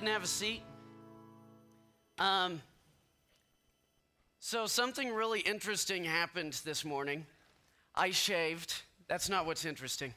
ahead 0.00 0.08
and 0.08 0.12
have 0.12 0.24
a 0.24 0.26
seat. 0.26 0.62
Um, 2.18 2.62
so, 4.38 4.66
something 4.66 5.12
really 5.12 5.40
interesting 5.40 6.04
happened 6.04 6.54
this 6.64 6.84
morning. 6.86 7.26
I 7.94 8.10
shaved. 8.10 8.82
That's 9.08 9.28
not 9.28 9.44
what's 9.44 9.66
interesting. 9.66 10.14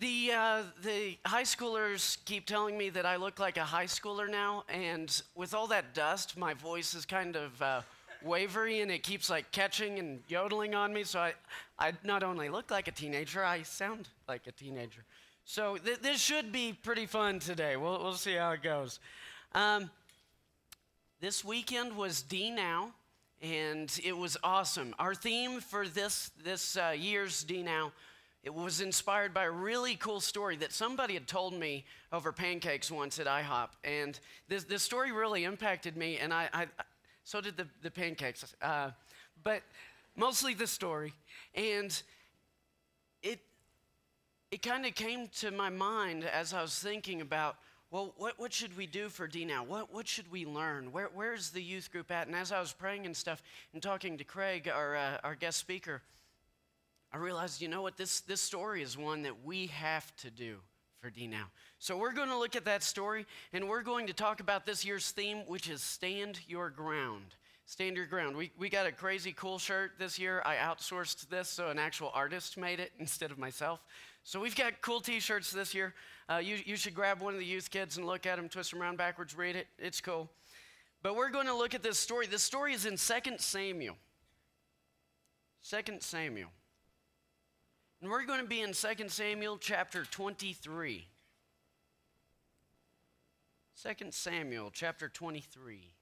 The, 0.00 0.32
uh, 0.34 0.62
the 0.82 1.16
high 1.24 1.44
schoolers 1.44 2.18
keep 2.24 2.46
telling 2.46 2.76
me 2.76 2.90
that 2.90 3.06
I 3.06 3.16
look 3.16 3.38
like 3.38 3.56
a 3.56 3.64
high 3.64 3.86
schooler 3.86 4.28
now, 4.28 4.64
and 4.68 5.22
with 5.36 5.54
all 5.54 5.68
that 5.68 5.94
dust, 5.94 6.36
my 6.36 6.54
voice 6.54 6.92
is 6.92 7.06
kind 7.06 7.36
of 7.36 7.62
uh, 7.62 7.82
wavery 8.24 8.80
and 8.80 8.90
it 8.90 9.04
keeps 9.04 9.30
like 9.30 9.52
catching 9.52 10.00
and 10.00 10.20
yodeling 10.26 10.74
on 10.74 10.92
me. 10.92 11.04
So 11.04 11.20
I, 11.20 11.34
I 11.78 11.92
not 12.02 12.24
only 12.24 12.48
look 12.48 12.70
like 12.72 12.88
a 12.88 12.92
teenager, 12.92 13.44
I 13.44 13.62
sound 13.62 14.08
like 14.26 14.48
a 14.48 14.52
teenager. 14.52 15.04
So 15.44 15.76
th- 15.76 16.00
this 16.00 16.20
should 16.20 16.52
be 16.52 16.72
pretty 16.72 17.06
fun 17.06 17.38
today. 17.38 17.76
We'll, 17.76 18.02
we'll 18.02 18.14
see 18.14 18.34
how 18.34 18.52
it 18.52 18.62
goes. 18.62 19.00
Um, 19.54 19.90
this 21.20 21.44
weekend 21.44 21.96
was 21.96 22.22
D 22.22 22.50
Now, 22.50 22.92
and 23.40 23.92
it 24.04 24.16
was 24.16 24.36
awesome. 24.42 24.94
Our 24.98 25.14
theme 25.14 25.60
for 25.60 25.86
this, 25.86 26.30
this 26.42 26.76
uh, 26.76 26.94
year's 26.96 27.44
D 27.44 27.62
Now 27.62 27.92
it 28.42 28.52
was 28.52 28.80
inspired 28.80 29.32
by 29.32 29.44
a 29.44 29.50
really 29.50 29.94
cool 29.94 30.20
story 30.20 30.56
that 30.56 30.72
somebody 30.72 31.14
had 31.14 31.28
told 31.28 31.54
me 31.54 31.84
over 32.12 32.32
pancakes 32.32 32.90
once 32.90 33.20
at 33.20 33.26
IHOP. 33.28 33.68
And 33.84 34.18
this, 34.48 34.64
this 34.64 34.82
story 34.82 35.12
really 35.12 35.44
impacted 35.44 35.96
me, 35.96 36.18
and 36.18 36.34
I, 36.34 36.48
I 36.52 36.66
so 37.22 37.40
did 37.40 37.56
the, 37.56 37.68
the 37.82 37.90
pancakes. 37.90 38.56
Uh, 38.60 38.90
but 39.44 39.62
mostly 40.16 40.54
the 40.54 40.66
story. 40.66 41.12
And 41.54 42.02
it, 43.22 43.38
it 44.52 44.60
kind 44.60 44.84
of 44.84 44.94
came 44.94 45.28
to 45.28 45.50
my 45.50 45.70
mind 45.70 46.24
as 46.24 46.52
I 46.52 46.60
was 46.60 46.78
thinking 46.78 47.22
about 47.22 47.56
well, 47.90 48.14
what, 48.16 48.38
what 48.38 48.54
should 48.54 48.74
we 48.74 48.86
do 48.86 49.10
for 49.10 49.26
D 49.26 49.44
now? 49.44 49.64
What, 49.64 49.92
what 49.92 50.08
should 50.08 50.32
we 50.32 50.46
learn? 50.46 50.92
Where, 50.92 51.10
where's 51.12 51.50
the 51.50 51.62
youth 51.62 51.92
group 51.92 52.10
at? 52.10 52.26
And 52.26 52.34
as 52.34 52.50
I 52.50 52.58
was 52.58 52.72
praying 52.72 53.04
and 53.04 53.14
stuff 53.14 53.42
and 53.74 53.82
talking 53.82 54.16
to 54.16 54.24
Craig, 54.24 54.66
our, 54.74 54.96
uh, 54.96 55.18
our 55.22 55.34
guest 55.34 55.58
speaker, 55.58 56.00
I 57.12 57.18
realized, 57.18 57.60
you 57.60 57.68
know 57.68 57.82
what, 57.82 57.98
this, 57.98 58.20
this 58.20 58.40
story 58.40 58.82
is 58.82 58.96
one 58.96 59.24
that 59.24 59.44
we 59.44 59.66
have 59.66 60.16
to 60.18 60.30
do 60.30 60.56
for 61.02 61.10
D 61.10 61.26
now. 61.26 61.48
So 61.80 61.98
we're 61.98 62.14
going 62.14 62.30
to 62.30 62.38
look 62.38 62.56
at 62.56 62.64
that 62.64 62.82
story 62.82 63.26
and 63.52 63.68
we're 63.68 63.82
going 63.82 64.06
to 64.06 64.14
talk 64.14 64.40
about 64.40 64.64
this 64.64 64.86
year's 64.86 65.10
theme, 65.10 65.42
which 65.46 65.68
is 65.68 65.82
Stand 65.82 66.40
Your 66.48 66.70
Ground. 66.70 67.34
Stand 67.66 67.96
Your 67.96 68.06
Ground. 68.06 68.36
We, 68.36 68.50
we 68.58 68.70
got 68.70 68.86
a 68.86 68.92
crazy 68.92 69.32
cool 69.32 69.58
shirt 69.58 69.92
this 69.98 70.18
year. 70.18 70.42
I 70.46 70.56
outsourced 70.56 71.28
this, 71.28 71.50
so 71.50 71.68
an 71.68 71.78
actual 71.78 72.10
artist 72.14 72.56
made 72.56 72.80
it 72.80 72.92
instead 72.98 73.30
of 73.30 73.36
myself. 73.36 73.80
So 74.24 74.40
we've 74.40 74.54
got 74.54 74.80
cool 74.80 75.00
t 75.00 75.20
shirts 75.20 75.50
this 75.50 75.74
year. 75.74 75.94
Uh, 76.28 76.36
you, 76.36 76.58
you 76.64 76.76
should 76.76 76.94
grab 76.94 77.20
one 77.20 77.34
of 77.34 77.40
the 77.40 77.46
youth 77.46 77.70
kids 77.70 77.96
and 77.96 78.06
look 78.06 78.26
at 78.26 78.36
them, 78.36 78.48
twist 78.48 78.70
them 78.70 78.80
around 78.80 78.96
backwards, 78.96 79.36
read 79.36 79.56
it. 79.56 79.66
It's 79.78 80.00
cool. 80.00 80.30
But 81.02 81.16
we're 81.16 81.30
going 81.30 81.46
to 81.46 81.54
look 81.54 81.74
at 81.74 81.82
this 81.82 81.98
story. 81.98 82.26
This 82.26 82.42
story 82.42 82.74
is 82.74 82.86
in 82.86 82.96
2 82.96 83.36
Samuel. 83.38 83.96
2 85.68 85.78
Samuel. 85.98 86.50
And 88.00 88.10
we're 88.10 88.24
going 88.24 88.40
to 88.40 88.46
be 88.46 88.60
in 88.60 88.72
2 88.72 89.08
Samuel 89.08 89.58
chapter 89.58 90.04
23. 90.04 91.06
2 93.82 94.06
Samuel 94.10 94.70
chapter 94.72 95.08
23. 95.08 95.92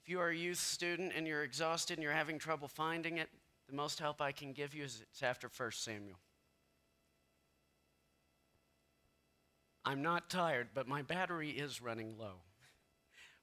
you 0.11 0.19
are 0.19 0.29
a 0.29 0.35
youth 0.35 0.59
student 0.59 1.13
and 1.15 1.25
you're 1.25 1.43
exhausted 1.43 1.97
and 1.97 2.03
you're 2.03 2.11
having 2.11 2.37
trouble 2.37 2.67
finding 2.67 3.17
it, 3.17 3.29
the 3.67 3.75
most 3.75 3.97
help 3.97 4.21
I 4.21 4.33
can 4.33 4.51
give 4.51 4.75
you 4.75 4.83
is 4.83 5.01
it's 5.09 5.23
after 5.23 5.49
1 5.55 5.71
Samuel. 5.71 6.19
I'm 9.85 10.01
not 10.01 10.29
tired, 10.29 10.67
but 10.75 10.87
my 10.87 11.01
battery 11.01 11.49
is 11.49 11.81
running 11.81 12.15
low. 12.19 12.41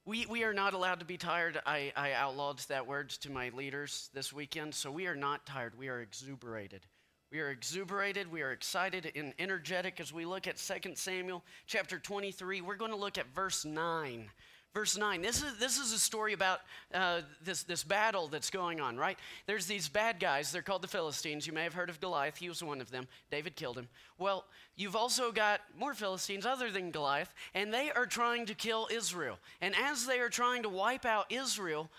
We, 0.05 0.25
we 0.27 0.43
are 0.43 0.53
not 0.53 0.73
allowed 0.73 0.99
to 0.99 1.05
be 1.05 1.17
tired. 1.17 1.59
I, 1.65 1.91
I 1.95 2.13
outlawed 2.13 2.59
that 2.69 2.87
word 2.87 3.09
to 3.09 3.31
my 3.31 3.49
leaders 3.49 4.09
this 4.13 4.31
weekend. 4.31 4.73
So 4.73 4.91
we 4.91 5.07
are 5.07 5.15
not 5.15 5.45
tired. 5.45 5.73
We 5.77 5.89
are 5.89 6.01
exuberated. 6.01 6.85
We 7.31 7.39
are 7.39 7.49
exuberated. 7.49 8.31
We 8.31 8.41
are 8.41 8.51
excited 8.51 9.11
and 9.15 9.33
energetic 9.39 9.99
as 9.99 10.13
we 10.13 10.25
look 10.25 10.47
at 10.47 10.57
2 10.57 10.93
Samuel 10.95 11.43
chapter 11.67 11.99
23. 11.99 12.61
We're 12.61 12.75
going 12.75 12.91
to 12.91 12.97
look 12.97 13.17
at 13.17 13.33
verse 13.35 13.65
9 13.65 14.29
verse 14.73 14.97
9 14.97 15.21
this 15.21 15.41
is, 15.41 15.57
this 15.57 15.77
is 15.77 15.93
a 15.93 15.99
story 15.99 16.33
about 16.33 16.61
uh, 16.93 17.21
this, 17.43 17.63
this 17.63 17.83
battle 17.83 18.27
that's 18.27 18.49
going 18.49 18.79
on 18.79 18.97
right? 18.97 19.17
There's 19.45 19.65
these 19.65 19.89
bad 19.89 20.19
guys 20.19 20.51
they're 20.51 20.61
called 20.61 20.81
the 20.81 20.87
philistines. 20.87 21.47
You 21.47 21.53
may 21.53 21.63
have 21.63 21.73
heard 21.73 21.89
of 21.89 21.99
goliath. 21.99 22.37
He 22.37 22.49
was 22.49 22.63
one 22.63 22.81
of 22.81 22.91
them. 22.91 23.07
David 23.31 23.55
killed 23.55 23.77
him. 23.77 23.87
Well 24.17 24.45
you've 24.75 24.95
also 24.95 25.31
got 25.31 25.61
more 25.77 25.93
philistines 25.93 26.45
other 26.45 26.71
than 26.71 26.91
goliath 26.91 27.33
and 27.53 27.73
they 27.73 27.91
are 27.91 28.05
trying 28.05 28.45
to 28.47 28.53
kill 28.53 28.87
israel. 28.91 29.37
And 29.61 29.75
as 29.75 30.05
they 30.05 30.19
are 30.19 30.29
trying 30.29 30.63
to 30.63 30.69
wipe 30.69 31.05
out 31.05 31.31
israel 31.31 31.89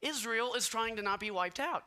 israel 0.00 0.54
is 0.54 0.68
trying 0.68 0.96
to 0.96 1.02
not 1.02 1.20
be 1.20 1.30
wiped 1.30 1.60
out. 1.60 1.84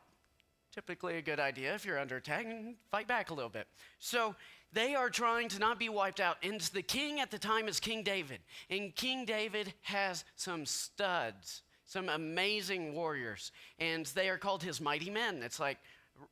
Typically 0.72 1.18
a 1.18 1.22
good 1.22 1.38
idea 1.38 1.74
if 1.74 1.84
you're 1.84 1.98
under 1.98 2.16
attack 2.16 2.46
and 2.46 2.76
fight 2.90 3.06
back 3.06 3.30
a 3.30 3.34
little 3.34 3.50
bit. 3.50 3.66
So 3.98 4.34
they 4.72 4.94
are 4.94 5.10
trying 5.10 5.48
to 5.50 5.58
not 5.58 5.78
be 5.78 5.88
wiped 5.88 6.20
out. 6.20 6.38
And 6.42 6.60
the 6.60 6.82
king 6.82 7.20
at 7.20 7.30
the 7.30 7.38
time 7.38 7.68
is 7.68 7.78
King 7.78 8.02
David. 8.02 8.40
And 8.70 8.94
King 8.94 9.24
David 9.24 9.74
has 9.82 10.24
some 10.36 10.64
studs, 10.64 11.62
some 11.84 12.08
amazing 12.08 12.94
warriors. 12.94 13.52
And 13.78 14.06
they 14.06 14.28
are 14.28 14.38
called 14.38 14.62
his 14.62 14.80
mighty 14.80 15.10
men. 15.10 15.42
It's 15.42 15.60
like 15.60 15.78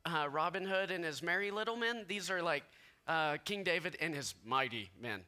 uh, 0.05 0.27
Robin 0.31 0.65
Hood 0.65 0.91
and 0.91 1.03
his 1.03 1.21
merry 1.21 1.51
little 1.51 1.75
men. 1.75 2.05
These 2.07 2.31
are 2.31 2.41
like 2.41 2.63
uh, 3.07 3.37
King 3.45 3.63
David 3.63 3.97
and 4.01 4.15
his 4.15 4.33
mighty 4.43 4.89
men. 4.99 5.21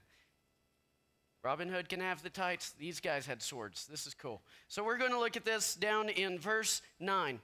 Robin 1.43 1.67
Hood 1.67 1.89
can 1.89 1.99
have 1.99 2.23
the 2.23 2.29
tights. 2.29 2.71
These 2.79 3.01
guys 3.01 3.25
had 3.25 3.41
swords. 3.41 3.85
This 3.85 4.07
is 4.07 4.13
cool. 4.13 4.41
So 4.69 4.83
we're 4.83 4.97
going 4.97 5.11
to 5.11 5.19
look 5.19 5.35
at 5.35 5.43
this 5.43 5.75
down 5.75 6.07
in 6.07 6.39
verse 6.39 6.81
9. 6.99 7.39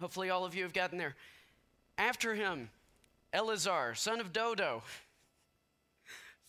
Hopefully, 0.00 0.30
all 0.30 0.46
of 0.46 0.54
you 0.54 0.62
have 0.62 0.72
gotten 0.72 0.96
there. 0.96 1.14
After 1.98 2.34
him, 2.34 2.70
Eleazar, 3.32 3.94
son 3.94 4.20
of 4.20 4.32
Dodo, 4.32 4.82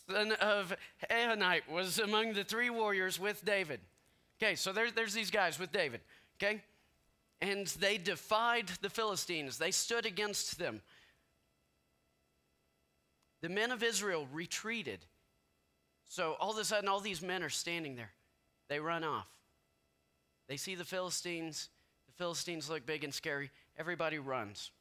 son 0.10 0.32
of 0.34 0.76
Ahonite, 1.10 1.68
was 1.70 2.00
among 2.00 2.34
the 2.34 2.44
three 2.44 2.70
warriors 2.70 3.20
with 3.20 3.46
David. 3.46 3.80
Okay, 4.42 4.56
so 4.56 4.72
there, 4.74 4.90
there's 4.90 5.14
these 5.14 5.30
guys 5.30 5.60
with 5.60 5.72
David, 5.72 6.02
okay? 6.42 6.62
And 7.42 7.68
they 7.68 7.98
defied 7.98 8.68
the 8.82 8.90
Philistines, 8.90 9.58
they 9.58 9.72
stood 9.72 10.06
against 10.06 10.58
them. 10.58 10.82
The 13.42 13.50
men 13.50 13.72
of 13.72 13.84
Israel 13.84 14.28
retreated. 14.32 15.00
So 16.08 16.36
all 16.40 16.52
of 16.52 16.58
a 16.58 16.66
sudden, 16.66 16.88
all 16.88 17.00
these 17.00 17.22
men 17.22 17.42
are 17.42 17.50
standing 17.50 17.96
there. 17.96 18.12
They 18.68 18.80
run 18.80 19.04
off. 19.04 19.28
They 20.48 20.58
see 20.58 20.76
the 20.76 20.86
Philistines. 20.86 21.70
The 22.08 22.14
Philistines 22.14 22.70
look 22.70 22.86
big 22.86 23.04
and 23.04 23.14
scary. 23.14 23.50
Everybody 23.78 24.20
runs. 24.20 24.72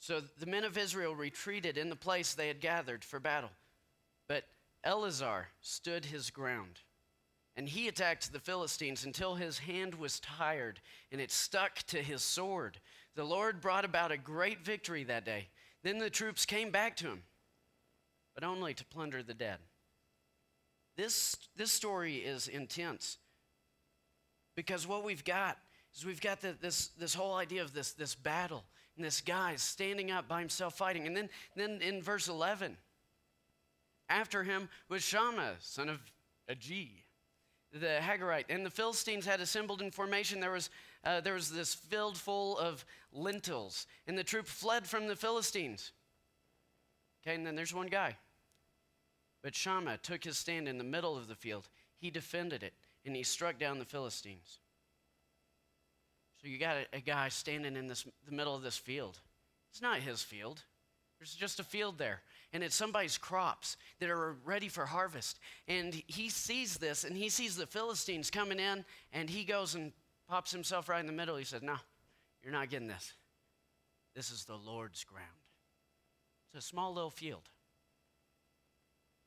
So 0.00 0.22
the 0.38 0.46
men 0.46 0.64
of 0.64 0.78
Israel 0.78 1.14
retreated 1.14 1.76
in 1.76 1.90
the 1.90 1.96
place 1.96 2.32
they 2.32 2.48
had 2.48 2.60
gathered 2.60 3.04
for 3.04 3.20
battle. 3.20 3.50
But 4.28 4.44
Eleazar 4.82 5.48
stood 5.60 6.06
his 6.06 6.30
ground. 6.30 6.80
And 7.54 7.68
he 7.68 7.86
attacked 7.86 8.32
the 8.32 8.40
Philistines 8.40 9.04
until 9.04 9.34
his 9.34 9.58
hand 9.58 9.94
was 9.94 10.18
tired 10.20 10.80
and 11.12 11.20
it 11.20 11.30
stuck 11.30 11.76
to 11.88 11.98
his 11.98 12.22
sword. 12.22 12.80
The 13.14 13.24
Lord 13.24 13.60
brought 13.60 13.84
about 13.84 14.10
a 14.10 14.16
great 14.16 14.64
victory 14.64 15.04
that 15.04 15.26
day. 15.26 15.48
Then 15.82 15.98
the 15.98 16.08
troops 16.08 16.46
came 16.46 16.70
back 16.70 16.96
to 16.96 17.08
him, 17.08 17.22
but 18.34 18.44
only 18.44 18.72
to 18.74 18.84
plunder 18.86 19.22
the 19.22 19.34
dead. 19.34 19.58
This, 20.96 21.36
this 21.56 21.72
story 21.72 22.16
is 22.16 22.48
intense 22.48 23.18
because 24.56 24.86
what 24.86 25.04
we've 25.04 25.24
got 25.24 25.58
is 25.94 26.06
we've 26.06 26.20
got 26.20 26.40
the, 26.40 26.54
this, 26.58 26.88
this 26.98 27.14
whole 27.14 27.34
idea 27.34 27.62
of 27.62 27.74
this, 27.74 27.92
this 27.92 28.14
battle 28.14 28.64
and 29.00 29.06
this 29.06 29.22
guy 29.22 29.52
is 29.52 29.62
standing 29.62 30.10
up 30.10 30.28
by 30.28 30.40
himself 30.40 30.76
fighting. 30.76 31.06
And 31.06 31.16
then, 31.16 31.30
then 31.56 31.80
in 31.80 32.02
verse 32.02 32.28
11, 32.28 32.76
after 34.10 34.44
him 34.44 34.68
was 34.90 35.02
Shammah, 35.02 35.54
son 35.58 35.88
of 35.88 36.00
Agee, 36.50 36.90
the 37.72 37.98
Hagarite. 38.02 38.44
And 38.50 38.62
the 38.62 38.68
Philistines 38.68 39.24
had 39.24 39.40
assembled 39.40 39.80
in 39.80 39.90
formation. 39.90 40.38
There 40.38 40.50
was, 40.50 40.68
uh, 41.02 41.22
there 41.22 41.32
was 41.32 41.50
this 41.50 41.72
field 41.72 42.18
full 42.18 42.58
of 42.58 42.84
lentils, 43.10 43.86
and 44.06 44.18
the 44.18 44.22
troop 44.22 44.46
fled 44.46 44.86
from 44.86 45.06
the 45.06 45.16
Philistines. 45.16 45.92
Okay, 47.22 47.34
and 47.34 47.46
then 47.46 47.56
there's 47.56 47.72
one 47.72 47.86
guy. 47.86 48.18
But 49.42 49.54
Shammah 49.54 49.96
took 50.02 50.24
his 50.24 50.36
stand 50.36 50.68
in 50.68 50.76
the 50.76 50.84
middle 50.84 51.16
of 51.16 51.26
the 51.26 51.34
field. 51.34 51.70
He 51.96 52.10
defended 52.10 52.62
it, 52.62 52.74
and 53.06 53.16
he 53.16 53.22
struck 53.22 53.58
down 53.58 53.78
the 53.78 53.86
Philistines. 53.86 54.58
So 56.40 56.48
you 56.48 56.58
got 56.58 56.76
a, 56.76 56.96
a 56.96 57.00
guy 57.00 57.28
standing 57.28 57.76
in 57.76 57.86
this, 57.86 58.06
the 58.26 58.32
middle 58.34 58.54
of 58.54 58.62
this 58.62 58.76
field. 58.76 59.18
It's 59.70 59.82
not 59.82 59.98
his 59.98 60.22
field. 60.22 60.62
There's 61.18 61.34
just 61.34 61.60
a 61.60 61.64
field 61.64 61.98
there. 61.98 62.22
And 62.52 62.62
it's 62.62 62.74
somebody's 62.74 63.18
crops 63.18 63.76
that 64.00 64.08
are 64.08 64.36
ready 64.44 64.68
for 64.68 64.86
harvest. 64.86 65.38
And 65.68 65.94
he 66.06 66.30
sees 66.30 66.78
this 66.78 67.04
and 67.04 67.16
he 67.16 67.28
sees 67.28 67.56
the 67.56 67.66
Philistines 67.66 68.30
coming 68.30 68.58
in 68.58 68.84
and 69.12 69.28
he 69.28 69.44
goes 69.44 69.74
and 69.74 69.92
pops 70.28 70.50
himself 70.50 70.88
right 70.88 71.00
in 71.00 71.06
the 71.06 71.12
middle. 71.12 71.36
He 71.36 71.44
said, 71.44 71.62
No, 71.62 71.76
you're 72.42 72.52
not 72.52 72.70
getting 72.70 72.88
this. 72.88 73.12
This 74.16 74.30
is 74.30 74.44
the 74.44 74.56
Lord's 74.56 75.04
ground. 75.04 75.26
It's 76.46 76.64
a 76.64 76.68
small 76.68 76.92
little 76.92 77.10
field, 77.10 77.48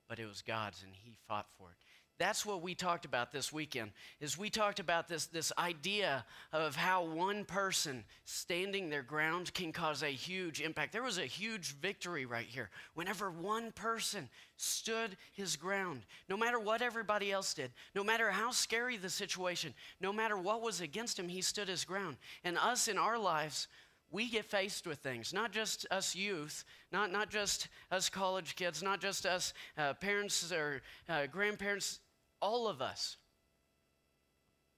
but 0.10 0.20
it 0.20 0.26
was 0.26 0.42
God's, 0.42 0.84
and 0.84 0.92
he 0.94 1.16
fought 1.26 1.48
for 1.58 1.70
it 1.70 1.78
that's 2.20 2.46
what 2.46 2.62
we 2.62 2.76
talked 2.76 3.06
about 3.06 3.32
this 3.32 3.52
weekend 3.52 3.92
is 4.20 4.38
we 4.38 4.50
talked 4.50 4.80
about 4.80 5.08
this, 5.08 5.26
this 5.26 5.52
idea 5.58 6.26
of 6.52 6.76
how 6.76 7.04
one 7.04 7.44
person 7.44 8.04
standing 8.26 8.90
their 8.90 9.02
ground 9.02 9.54
can 9.54 9.72
cause 9.72 10.04
a 10.04 10.08
huge 10.08 10.62
impact. 10.62 10.94
There 10.94 11.04
was 11.04 11.18
a 11.18 11.26
huge 11.26 11.76
victory 11.76 12.26
right 12.26 12.46
here. 12.46 12.70
Whenever 12.94 13.32
one 13.32 13.72
person 13.72 14.30
stood 14.58 15.18
his 15.34 15.56
ground 15.56 16.04
no 16.30 16.38
matter 16.38 16.60
what 16.60 16.82
everybody 16.82 17.32
else 17.32 17.54
did 17.54 17.72
no 17.96 18.04
matter 18.04 18.30
how 18.30 18.52
scary 18.52 18.98
the 18.98 19.10
situation 19.10 19.74
no 20.00 20.14
matter 20.14 20.38
what 20.38 20.62
was 20.62 20.80
against 20.80 21.18
him 21.18 21.28
he 21.28 21.42
stood 21.42 21.68
his 21.68 21.84
ground. 21.84 22.18
And 22.44 22.58
us 22.58 22.88
in 22.88 22.98
our 22.98 23.18
lives 23.18 23.68
we 24.14 24.30
get 24.30 24.46
faced 24.46 24.86
with 24.86 25.00
things, 25.00 25.34
not 25.34 25.52
just 25.52 25.88
us 25.90 26.16
youth, 26.16 26.64
not, 26.92 27.12
not 27.12 27.32
just 27.32 27.68
us 27.92 28.10
college 28.10 28.56
kids, 28.56 28.84
not 28.84 29.02
just 29.02 29.26
us 29.26 29.54
uh, 29.76 29.94
parents 29.96 30.52
or 30.52 30.84
uh, 31.10 31.26
grandparents, 31.26 32.00
all 32.40 32.68
of 32.68 32.80
us, 32.80 33.18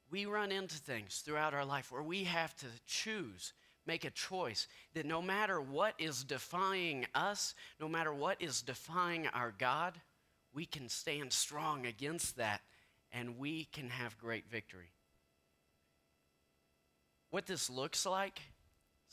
we 0.10 0.26
run 0.26 0.54
into 0.54 0.78
things 0.78 1.22
throughout 1.26 1.54
our 1.54 1.66
life 1.66 1.92
where 1.92 2.02
we 2.02 2.24
have 2.24 2.56
to 2.56 2.68
choose, 2.88 3.52
make 3.86 4.06
a 4.06 4.10
choice 4.10 4.68
that 4.94 5.06
no 5.06 5.22
matter 5.22 5.60
what 5.60 5.96
is 6.00 6.24
defying 6.24 7.06
us, 7.14 7.56
no 7.82 7.90
matter 7.90 8.14
what 8.14 8.42
is 8.42 8.62
defying 8.62 9.28
our 9.28 9.54
God, 9.58 10.00
we 10.54 10.66
can 10.66 10.88
stand 10.88 11.34
strong 11.34 11.86
against 11.86 12.38
that 12.38 12.62
and 13.12 13.38
we 13.38 13.66
can 13.66 13.90
have 13.90 14.18
great 14.18 14.50
victory. 14.50 14.94
What 17.32 17.48
this 17.48 17.70
looks 17.70 18.06
like 18.06 18.40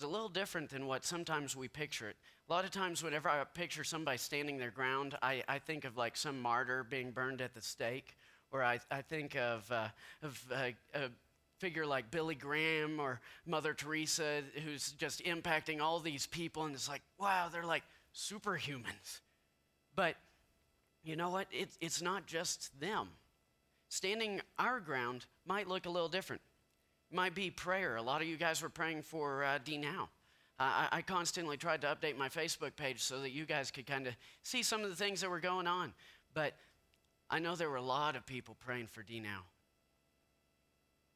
is 0.03 0.09
a 0.09 0.11
little 0.11 0.29
different 0.29 0.69
than 0.71 0.87
what 0.87 1.05
sometimes 1.05 1.55
we 1.55 1.69
picture 1.69 2.09
it. 2.09 2.17
A 2.49 2.53
lot 2.53 2.65
of 2.65 2.73
times, 2.73 3.05
whenever 3.05 3.29
I 3.29 3.45
picture 3.45 3.85
somebody 3.85 4.19
standing 4.19 4.59
their 4.59 4.73
ground, 4.73 5.17
I, 5.23 5.45
I 5.47 5.61
think 5.61 5.85
of 5.85 5.97
like 5.97 6.17
some 6.17 6.43
martyr 6.43 6.83
being 6.83 7.13
burned 7.13 7.41
at 7.41 7.55
the 7.55 7.63
stake 7.63 8.17
or 8.51 8.65
I, 8.65 8.81
I 8.91 9.03
think 9.03 9.37
of, 9.37 9.71
uh, 9.71 9.89
of 10.25 10.45
uh, 10.53 10.71
a 10.95 11.09
figure 11.59 11.87
like 11.87 12.11
Billy 12.11 12.35
Graham 12.35 12.99
or 12.99 13.21
Mother 13.47 13.75
Teresa 13.75 14.43
who's 14.65 14.91
just 14.93 15.25
impacting 15.25 15.81
all 15.81 16.01
these 16.01 16.27
people, 16.27 16.65
and 16.65 16.75
it's 16.75 16.89
like, 16.89 17.03
wow, 17.19 17.49
they're 17.51 17.65
like 17.65 17.85
superhumans. 18.15 19.21
But 19.95 20.17
you 21.05 21.15
know 21.15 21.31
what? 21.31 21.47
It, 21.53 21.69
it's 21.81 22.03
not 22.03 22.27
just 22.27 22.79
them. 22.81 23.09
Standing 23.89 24.41
our 24.59 24.81
ground 24.81 25.27
might 25.47 25.69
look 25.69 25.87
a 25.87 25.91
little 25.91 26.09
different. 26.09 26.43
Might 27.13 27.35
be 27.35 27.51
prayer. 27.51 27.97
A 27.97 28.03
lot 28.03 28.23
of 28.23 28.29
you 28.29 28.37
guys 28.37 28.63
were 28.63 28.69
praying 28.69 29.03
for 29.03 29.45
uh, 29.45 29.59
D 29.63 29.77
Now. 29.77 30.09
I, 30.59 30.89
I 30.93 31.03
constantly 31.03 31.57
tried 31.57 31.81
to 31.83 31.89
update 31.89 32.17
my 32.17 32.29
Facebook 32.29 32.77
page 32.77 33.01
so 33.01 33.21
that 33.21 33.33
you 33.33 33.45
guys 33.45 33.71
could 33.71 33.87
kind 33.87 34.07
of 34.07 34.15
see 34.43 34.63
some 34.63 34.83
of 34.83 34.91
the 34.91 34.97
things 34.97 35.21
that 35.21 35.31
were 35.31 35.41
going 35.41 35.67
on. 35.67 35.93
But 36.35 36.55
I 37.29 37.39
know 37.39 37.57
there 37.57 37.71
were 37.71 37.77
a 37.77 37.83
lot 37.83 38.17
of 38.17 38.27
people 38.27 38.57
praying 38.61 38.87
for 38.87 39.03
D 39.03 39.21
now. 39.21 39.43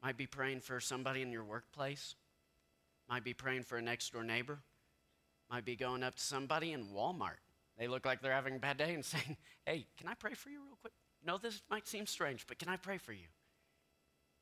Might 0.02 0.16
be 0.16 0.26
praying 0.26 0.60
for 0.60 0.81
somebody 0.81 1.22
in 1.22 1.32
your 1.32 1.44
workplace. 1.44 2.14
Might 3.08 3.25
be 3.25 3.34
praying 3.34 3.62
for 3.62 3.78
a 3.78 3.82
next 3.82 4.12
door 4.12 4.25
neighbor. 4.25 4.58
Might 5.50 5.64
be 5.64 5.76
going 5.76 6.02
up 6.02 6.16
to 6.16 6.22
somebody 6.22 6.72
in 6.72 6.87
Walmart. 6.87 7.40
They 7.78 7.88
look 7.88 8.04
like 8.04 8.20
they're 8.20 8.32
having 8.32 8.56
a 8.56 8.58
bad 8.58 8.78
day 8.78 8.94
and 8.94 9.04
saying, 9.04 9.37
Hey, 9.64 9.87
can 9.98 10.08
I 10.08 10.14
pray 10.14 10.34
for 10.34 10.50
you 10.50 10.58
real 10.58 10.78
quick? 10.81 10.93
No, 11.25 11.38
this 11.38 11.62
might 11.70 11.87
seem 11.87 12.06
strange, 12.06 12.46
but 12.46 12.58
can 12.58 12.69
I 12.69 12.76
pray 12.76 12.98
for 12.98 13.12
you? 13.12 13.26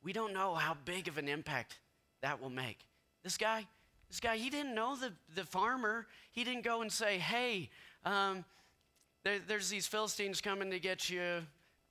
We 0.05 0.13
don't 0.13 0.33
know 0.33 0.53
how 0.53 0.77
big 0.85 1.07
of 1.07 1.17
an 1.17 1.27
impact 1.27 1.79
that 2.21 2.39
will 2.39 2.51
make. 2.51 2.77
This 3.23 3.37
guy, 3.37 3.65
this 4.07 4.19
guy, 4.19 4.37
he 4.37 4.51
didn't 4.51 4.75
know 4.75 4.95
the, 4.95 5.11
the 5.33 5.43
farmer. 5.43 6.05
He 6.31 6.43
didn't 6.43 6.63
go 6.63 6.83
and 6.83 6.91
say, 6.91 7.17
Hey, 7.17 7.71
um, 8.05 8.45
there, 9.23 9.39
there's 9.39 9.67
these 9.67 9.87
Philistines 9.87 10.41
coming 10.41 10.69
to 10.69 10.79
get 10.79 11.09
you 11.09 11.41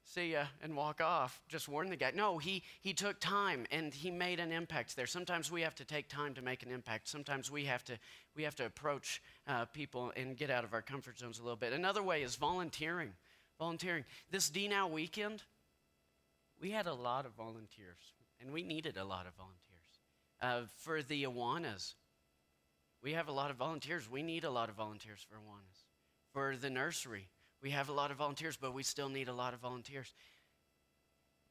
see 0.07 0.33
ya 0.33 0.45
and 0.63 0.77
walk 0.77 1.01
off. 1.01 1.41
Just 1.49 1.69
warn 1.69 1.89
the 1.89 1.97
guy. 1.97 2.13
No 2.15 2.39
he 2.39 2.63
he 2.83 2.93
took 2.93 3.19
time 3.21 3.67
and 3.73 3.93
he 3.93 4.11
made 4.11 4.39
an 4.39 4.53
impact 4.53 4.95
there. 4.97 5.07
Sometimes 5.07 5.51
we 5.51 5.63
have 5.63 5.75
to 5.77 5.85
take 5.85 6.09
time 6.09 6.35
to 6.35 6.43
make 6.43 6.63
an 6.63 6.71
impact. 6.71 7.09
Sometimes 7.09 7.51
we 7.51 7.65
have 7.65 7.83
to 7.85 7.99
we 8.37 8.43
have 8.43 8.55
to 8.57 8.67
approach 8.67 9.23
uh, 9.49 9.65
people 9.65 10.13
and 10.15 10.37
get 10.37 10.51
out 10.51 10.63
of 10.63 10.73
our 10.73 10.83
comfort 10.83 11.19
zones 11.19 11.39
a 11.39 11.43
little 11.43 11.57
bit. 11.57 11.73
Another 11.73 12.03
way 12.03 12.23
is 12.23 12.37
volunteering 12.37 13.13
volunteering. 13.59 14.05
This 14.31 14.51
d 14.51 14.69
now 14.69 14.87
weekend 14.87 15.43
we 16.65 16.71
had 16.71 16.87
a 16.87 16.95
lot 16.95 17.27
of 17.27 17.33
volunteers 17.35 18.15
and 18.41 18.51
we 18.51 18.63
needed 18.65 18.97
a 18.97 19.05
lot 19.05 19.27
of 19.27 19.35
volunteers 19.35 19.61
uh, 20.43 20.63
for 20.77 21.03
the 21.03 21.23
awanas 21.25 21.95
we 23.03 23.13
have 23.13 23.29
a 23.29 23.33
lot 23.33 23.51
of 23.51 23.57
volunteers 23.57 24.11
we 24.11 24.23
need 24.23 24.43
a 24.43 24.51
lot 24.51 24.69
of 24.69 24.75
volunteers 24.75 25.25
for 25.29 25.37
awanas 25.37 25.85
for 26.33 26.57
the 26.57 26.71
nursery 26.71 27.29
we 27.65 27.71
have 27.71 27.89
a 27.89 27.93
lot 27.93 28.11
of 28.11 28.19
volunteers, 28.19 28.59
but 28.59 28.75
we 28.75 28.83
still 28.83 29.09
need 29.09 29.27
a 29.27 29.33
lot 29.33 29.55
of 29.55 29.61
volunteers. 29.61 30.13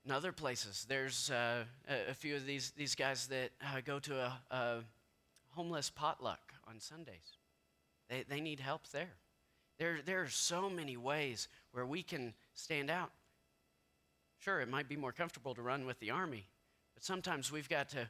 In 0.05 0.11
other 0.11 0.31
places, 0.31 0.85
there's 0.87 1.31
uh, 1.31 1.63
a, 1.89 2.13
few 2.13 2.35
of 2.35 2.45
these, 2.45 2.71
these 2.77 2.93
guys 2.93 3.25
that 3.27 3.49
uh, 3.65 3.81
go 3.83 3.97
to 3.97 4.19
a, 4.19 4.41
a, 4.51 4.77
homeless 5.55 5.89
potluck 5.89 6.53
on 6.67 6.79
Sundays. 6.79 7.37
They, 8.09 8.23
they 8.29 8.41
need 8.41 8.59
help 8.59 8.87
there. 8.89 9.13
there. 9.79 9.99
There 10.05 10.21
are 10.21 10.29
so 10.29 10.69
many 10.69 10.97
ways 10.97 11.47
where 11.71 11.85
we 11.85 12.03
can 12.03 12.35
stand 12.53 12.91
out. 12.91 13.11
Sure, 14.43 14.59
it 14.59 14.67
might 14.67 14.89
be 14.89 14.97
more 14.97 15.13
comfortable 15.13 15.55
to 15.55 15.61
run 15.61 15.85
with 15.85 15.97
the 15.99 16.11
army, 16.11 16.45
but 16.93 17.03
sometimes 17.03 17.49
we've 17.49 17.69
got 17.69 17.87
to 17.89 18.09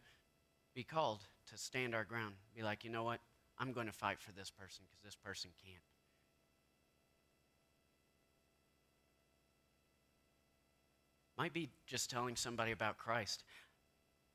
be 0.74 0.84
called 0.84 1.20
to 1.52 1.58
stand 1.58 1.94
our 1.94 2.04
ground. 2.04 2.34
Be 2.56 2.64
like, 2.64 2.84
you 2.84 2.90
know 2.90 3.04
what? 3.04 3.20
I'm 3.60 3.72
going 3.72 3.86
to 3.86 3.94
fight 3.94 4.20
for 4.20 4.32
this 4.32 4.50
person 4.50 4.84
because 4.90 5.04
this 5.04 5.16
person 5.16 5.52
can't. 5.64 5.84
Might 11.38 11.54
be 11.54 11.70
just 11.86 12.10
telling 12.10 12.36
somebody 12.36 12.72
about 12.72 12.98
Christ. 12.98 13.44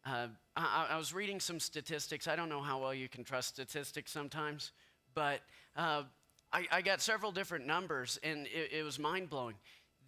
Uh, 0.07 0.29
I, 0.57 0.89
I, 0.91 0.97
was 0.97 1.13
reading 1.13 1.41
some 1.41 1.59
statistics. 1.59 2.29
I 2.29 2.37
don't 2.37 2.49
know 2.49 2.63
how 2.63 2.79
well 2.79 2.95
you 2.95 3.09
can 3.09 3.25
trust 3.25 3.49
statistics 3.49 4.13
sometimes, 4.13 4.71
but 5.15 5.41
uh, 5.75 6.05
I, 6.53 6.67
I, 6.71 6.83
got 6.83 7.01
several 7.01 7.33
different 7.33 7.67
numbers, 7.67 8.21
and 8.23 8.47
it, 8.47 8.73
it 8.73 8.83
was 8.85 8.99
mind 9.01 9.29
blowing. 9.29 9.57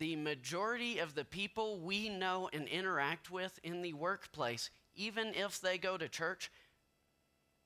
The 0.00 0.16
majority 0.16 0.98
of 0.98 1.14
the 1.14 1.26
people 1.26 1.78
we 1.78 2.08
know 2.08 2.48
and 2.54 2.66
interact 2.66 3.30
with 3.30 3.60
in 3.62 3.82
the 3.82 3.92
workplace, 3.92 4.70
even 4.96 5.34
if 5.34 5.60
they 5.60 5.76
go 5.76 5.98
to 5.98 6.08
church, 6.08 6.50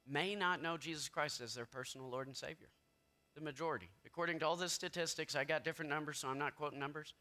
may 0.06 0.34
not 0.34 0.60
know 0.60 0.76
Jesus 0.76 1.08
Christ 1.08 1.40
as 1.40 1.54
their 1.54 1.64
personal 1.64 2.10
Lord 2.10 2.26
and 2.26 2.36
Savior. 2.36 2.68
The 3.36 3.40
majority. 3.40 3.88
According 4.04 4.40
to 4.40 4.46
all 4.46 4.56
the 4.56 4.68
statistics, 4.68 5.36
I 5.36 5.44
got 5.44 5.64
different 5.64 5.90
numbers, 5.90 6.18
so 6.18 6.28
I'm 6.28 6.38
not 6.38 6.56
quoting 6.56 6.80
numbers, 6.80 7.14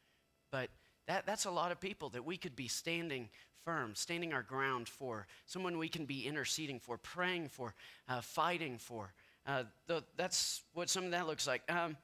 but 0.51 0.69
that, 1.07 1.27
that's 1.27 1.45
a 1.45 1.51
lot 1.51 1.71
of 1.71 1.79
people 1.79 2.09
that 2.09 2.25
we 2.25 2.35
could 2.35 2.55
be 2.55 2.67
standing 2.67 3.29
firm, 3.63 3.93
standing 3.95 4.33
our 4.33 4.43
ground 4.43 4.89
for, 4.89 5.27
someone 5.45 5.77
we 5.77 5.89
can 5.89 6.05
be 6.05 6.27
interceding 6.27 6.79
for, 6.79 6.97
praying 6.97 7.49
for, 7.49 7.75
uh, 8.09 8.19
fighting 8.19 8.79
for. 8.79 9.13
Uh, 9.45 9.63
the, 9.87 10.03
that's 10.17 10.63
what 10.73 10.89
some 10.89 11.05
of 11.05 11.11
that 11.11 11.27
looks 11.27 11.45
like. 11.45 11.61
Um, 11.71 11.97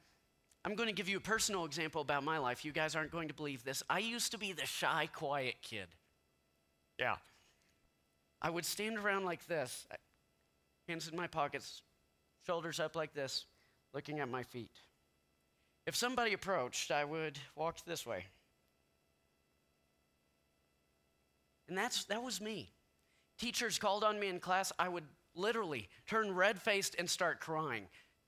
I'm 0.65 0.75
going 0.75 0.89
to 0.89 0.95
give 0.95 1.07
you 1.07 1.17
a 1.17 1.21
personal 1.21 1.65
example 1.65 2.01
about 2.01 2.23
my 2.23 2.37
life. 2.37 2.65
You 2.65 2.71
guys 2.71 2.95
aren't 2.95 3.11
going 3.11 3.29
to 3.29 3.33
believe 3.33 3.63
this. 3.63 3.81
I 3.89 3.99
used 3.99 4.31
to 4.31 4.37
be 4.37 4.51
the 4.51 4.65
shy, 4.65 5.07
quiet 5.13 5.55
kid. 5.61 5.87
Yeah. 6.99 7.15
I 8.41 8.49
would 8.49 8.65
stand 8.65 8.97
around 8.97 9.25
like 9.25 9.45
this, 9.47 9.87
hands 10.87 11.07
in 11.07 11.15
my 11.15 11.27
pockets, 11.27 11.81
shoulders 12.45 12.79
up 12.79 12.95
like 12.95 13.13
this, 13.13 13.45
looking 13.93 14.19
at 14.19 14.29
my 14.29 14.43
feet. 14.43 14.71
If 15.87 15.95
somebody 15.95 16.33
approached, 16.33 16.91
I 16.91 17.05
would 17.05 17.39
walk 17.55 17.83
this 17.85 18.05
way. 18.05 18.25
And 21.67 21.77
that's, 21.77 22.05
that 22.05 22.23
was 22.23 22.41
me. 22.41 22.71
Teachers 23.37 23.77
called 23.77 24.03
on 24.03 24.19
me 24.19 24.27
in 24.27 24.39
class, 24.39 24.71
I 24.77 24.89
would 24.89 25.05
literally 25.35 25.87
turn 26.07 26.33
red 26.33 26.61
faced 26.61 26.95
and 26.99 27.09
start 27.09 27.39
crying. 27.39 27.87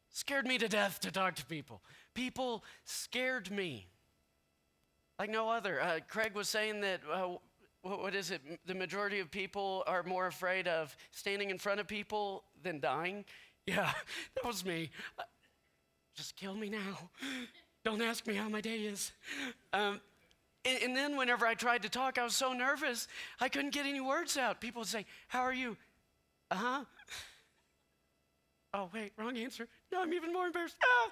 Scared 0.09 0.45
me 0.45 0.57
to 0.57 0.67
death 0.67 0.99
to 1.01 1.11
talk 1.11 1.35
to 1.35 1.45
people. 1.45 1.81
People 2.13 2.63
scared 2.85 3.51
me 3.51 3.87
like 5.21 5.29
no 5.29 5.49
other. 5.49 5.79
Uh, 5.79 5.99
Craig 6.07 6.33
was 6.33 6.49
saying 6.49 6.81
that, 6.81 7.01
uh, 7.11 7.27
what 7.83 8.15
is 8.15 8.31
it? 8.31 8.41
The 8.65 8.73
majority 8.73 9.19
of 9.19 9.29
people 9.29 9.83
are 9.85 10.01
more 10.01 10.25
afraid 10.25 10.67
of 10.67 10.95
standing 11.11 11.51
in 11.51 11.59
front 11.59 11.79
of 11.79 11.87
people 11.87 12.43
than 12.63 12.79
dying. 12.79 13.25
Yeah, 13.67 13.91
that 14.33 14.43
was 14.43 14.65
me. 14.65 14.89
Uh, 15.19 15.23
just 16.15 16.35
kill 16.35 16.55
me 16.55 16.67
now. 16.67 16.97
Don't 17.85 18.01
ask 18.01 18.25
me 18.25 18.33
how 18.33 18.49
my 18.49 18.59
day 18.59 18.79
is. 18.79 19.11
Um, 19.71 20.01
and, 20.65 20.81
and 20.81 20.95
then 20.95 21.15
whenever 21.15 21.45
I 21.45 21.53
tried 21.53 21.83
to 21.83 21.89
talk, 21.89 22.17
I 22.17 22.23
was 22.23 22.35
so 22.35 22.53
nervous, 22.53 23.07
I 23.39 23.49
couldn't 23.49 23.69
get 23.71 23.85
any 23.85 24.01
words 24.01 24.35
out. 24.35 24.61
People 24.61 24.79
would 24.81 24.87
say, 24.87 25.05
How 25.27 25.41
are 25.41 25.53
you? 25.53 25.77
Uh 26.49 26.55
huh. 26.55 26.85
Oh, 28.73 28.89
wait, 28.93 29.11
wrong 29.17 29.37
answer. 29.37 29.67
No, 29.91 30.01
I'm 30.01 30.13
even 30.13 30.31
more 30.31 30.47
embarrassed. 30.47 30.77
Ah! 30.83 31.09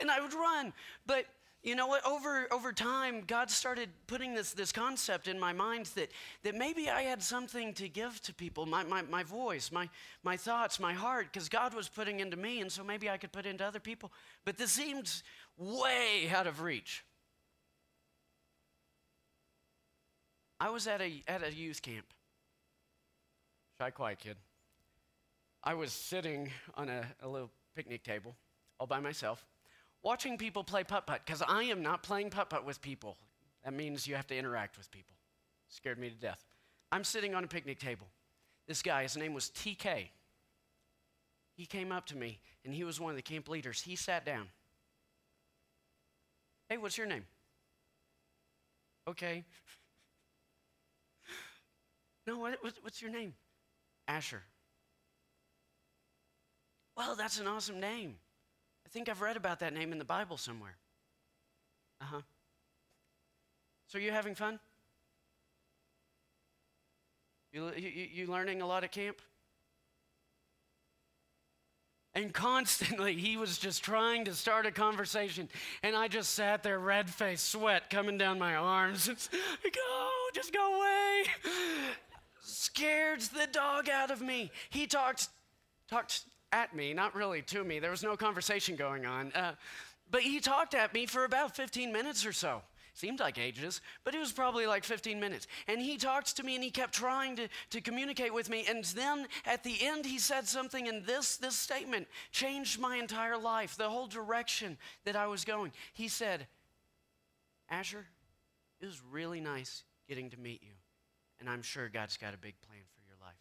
And 0.00 0.10
I 0.10 0.20
would 0.20 0.32
run. 0.32 0.72
But 1.06 1.26
you 1.62 1.76
know 1.76 1.86
what 1.86 2.04
over 2.04 2.52
over 2.52 2.72
time 2.72 3.22
god 3.26 3.48
started 3.48 3.88
putting 4.08 4.34
this 4.34 4.52
this 4.52 4.72
concept 4.72 5.28
in 5.28 5.38
my 5.38 5.52
mind 5.52 5.86
that 5.94 6.10
that 6.42 6.56
maybe 6.56 6.90
i 6.90 7.02
had 7.02 7.22
something 7.22 7.72
to 7.72 7.88
give 7.88 8.20
to 8.22 8.34
people 8.34 8.66
my 8.66 8.82
my, 8.82 9.02
my 9.02 9.22
voice 9.22 9.70
my 9.70 9.88
my 10.24 10.36
thoughts 10.36 10.80
my 10.80 10.92
heart 10.92 11.28
because 11.32 11.48
god 11.48 11.72
was 11.72 11.88
putting 11.88 12.18
into 12.18 12.36
me 12.36 12.60
and 12.60 12.72
so 12.72 12.82
maybe 12.82 13.08
i 13.08 13.16
could 13.16 13.30
put 13.30 13.46
into 13.46 13.64
other 13.64 13.78
people 13.78 14.10
but 14.44 14.58
this 14.58 14.72
seemed 14.72 15.22
way 15.56 16.28
out 16.34 16.48
of 16.48 16.62
reach 16.62 17.04
i 20.58 20.68
was 20.68 20.88
at 20.88 21.00
a 21.00 21.22
at 21.28 21.44
a 21.44 21.54
youth 21.54 21.80
camp 21.80 22.06
shy 23.80 23.90
quiet 23.90 24.18
kid 24.18 24.36
i 25.64 25.74
was 25.74 25.92
sitting 25.92 26.50
on 26.74 26.88
a, 26.88 27.04
a 27.22 27.28
little 27.28 27.50
picnic 27.74 28.02
table 28.02 28.34
all 28.78 28.86
by 28.86 29.00
myself 29.00 29.46
watching 30.02 30.36
people 30.36 30.64
play 30.64 30.84
putt 30.84 31.06
putt 31.06 31.22
because 31.24 31.42
I 31.42 31.64
am 31.64 31.82
not 31.82 32.02
playing 32.02 32.30
putt 32.30 32.50
putt 32.50 32.64
with 32.64 32.80
people. 32.82 33.16
That 33.64 33.72
means 33.72 34.06
you 34.06 34.16
have 34.16 34.26
to 34.28 34.36
interact 34.36 34.76
with 34.76 34.90
people. 34.90 35.14
Scared 35.68 35.98
me 35.98 36.10
to 36.10 36.16
death. 36.16 36.44
I'm 36.90 37.04
sitting 37.04 37.34
on 37.34 37.44
a 37.44 37.46
picnic 37.46 37.78
table. 37.78 38.06
This 38.66 38.82
guy, 38.82 39.02
his 39.02 39.16
name 39.16 39.34
was 39.34 39.50
TK. 39.50 40.08
He 41.54 41.66
came 41.66 41.92
up 41.92 42.06
to 42.06 42.16
me, 42.16 42.40
and 42.64 42.74
he 42.74 42.84
was 42.84 43.00
one 43.00 43.10
of 43.10 43.16
the 43.16 43.22
camp 43.22 43.48
leaders. 43.48 43.80
He 43.82 43.96
sat 43.96 44.24
down. 44.24 44.48
Hey, 46.68 46.76
what's 46.76 46.98
your 46.98 47.06
name? 47.06 47.24
Okay. 49.08 49.44
No, 52.26 52.38
what, 52.38 52.56
what's 52.82 53.02
your 53.02 53.10
name? 53.10 53.34
Asher. 54.06 54.42
Well, 56.96 57.16
that's 57.16 57.40
an 57.40 57.46
awesome 57.46 57.80
name 57.80 58.16
I 58.84 58.88
think 58.88 59.08
I've 59.08 59.22
read 59.22 59.36
about 59.36 59.60
that 59.60 59.72
name 59.72 59.92
in 59.92 59.98
the 59.98 60.04
Bible 60.04 60.36
somewhere. 60.36 60.76
Uh 62.00 62.04
huh. 62.04 62.20
So, 63.88 63.98
are 63.98 64.02
you 64.02 64.10
having 64.10 64.34
fun? 64.34 64.58
You, 67.52 67.70
you, 67.76 68.08
you 68.12 68.26
learning 68.26 68.62
a 68.62 68.66
lot 68.66 68.82
at 68.82 68.92
camp? 68.92 69.20
And 72.14 72.32
constantly, 72.32 73.14
he 73.16 73.36
was 73.36 73.58
just 73.58 73.82
trying 73.82 74.24
to 74.24 74.34
start 74.34 74.66
a 74.66 74.70
conversation. 74.70 75.48
And 75.82 75.94
I 75.94 76.08
just 76.08 76.30
sat 76.34 76.62
there, 76.62 76.78
red 76.78 77.08
faced, 77.08 77.48
sweat 77.48 77.90
coming 77.90 78.18
down 78.18 78.38
my 78.38 78.54
arms. 78.54 79.08
It's, 79.12 79.28
go, 79.28 80.08
just 80.34 80.52
go 80.52 80.78
away. 80.78 81.24
Scared 82.40 83.20
the 83.20 83.46
dog 83.50 83.88
out 83.88 84.10
of 84.10 84.20
me. 84.20 84.50
He 84.70 84.86
talked, 84.86 85.28
talked 85.88 86.24
at 86.52 86.74
me, 86.74 86.92
not 86.94 87.14
really 87.14 87.42
to 87.42 87.64
me. 87.64 87.78
There 87.78 87.90
was 87.90 88.02
no 88.02 88.16
conversation 88.16 88.76
going 88.76 89.06
on. 89.06 89.32
Uh, 89.32 89.54
but 90.10 90.22
he 90.22 90.40
talked 90.40 90.74
at 90.74 90.92
me 90.92 91.06
for 91.06 91.24
about 91.24 91.56
15 91.56 91.92
minutes 91.92 92.24
or 92.24 92.32
so. 92.32 92.62
Seemed 92.94 93.20
like 93.20 93.38
ages, 93.38 93.80
but 94.04 94.14
it 94.14 94.18
was 94.18 94.32
probably 94.32 94.66
like 94.66 94.84
15 94.84 95.18
minutes. 95.18 95.46
And 95.66 95.80
he 95.80 95.96
talked 95.96 96.36
to 96.36 96.42
me 96.42 96.56
and 96.56 96.62
he 96.62 96.70
kept 96.70 96.92
trying 96.92 97.36
to, 97.36 97.48
to 97.70 97.80
communicate 97.80 98.34
with 98.34 98.50
me. 98.50 98.66
And 98.68 98.84
then 98.84 99.26
at 99.46 99.64
the 99.64 99.76
end, 99.80 100.04
he 100.04 100.18
said 100.18 100.46
something, 100.46 100.88
and 100.88 101.06
this, 101.06 101.38
this 101.38 101.56
statement 101.56 102.06
changed 102.32 102.78
my 102.78 102.96
entire 102.96 103.38
life, 103.38 103.76
the 103.76 103.88
whole 103.88 104.06
direction 104.06 104.76
that 105.06 105.16
I 105.16 105.26
was 105.26 105.46
going. 105.46 105.72
He 105.94 106.08
said, 106.08 106.46
Asher, 107.70 108.04
it 108.82 108.84
was 108.84 109.00
really 109.10 109.40
nice 109.40 109.84
getting 110.06 110.28
to 110.28 110.38
meet 110.38 110.62
you. 110.62 110.74
And 111.40 111.48
I'm 111.48 111.62
sure 111.62 111.88
God's 111.88 112.18
got 112.18 112.34
a 112.34 112.38
big 112.38 112.60
plan 112.60 112.82
for 112.94 113.00
your 113.08 113.16
life. 113.26 113.40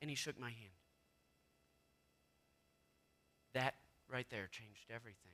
And 0.00 0.08
he 0.08 0.14
shook 0.14 0.38
my 0.38 0.50
hand. 0.50 0.70
That 3.54 3.74
right 4.14 4.30
there 4.30 4.48
changed 4.48 4.86
everything. 4.94 5.32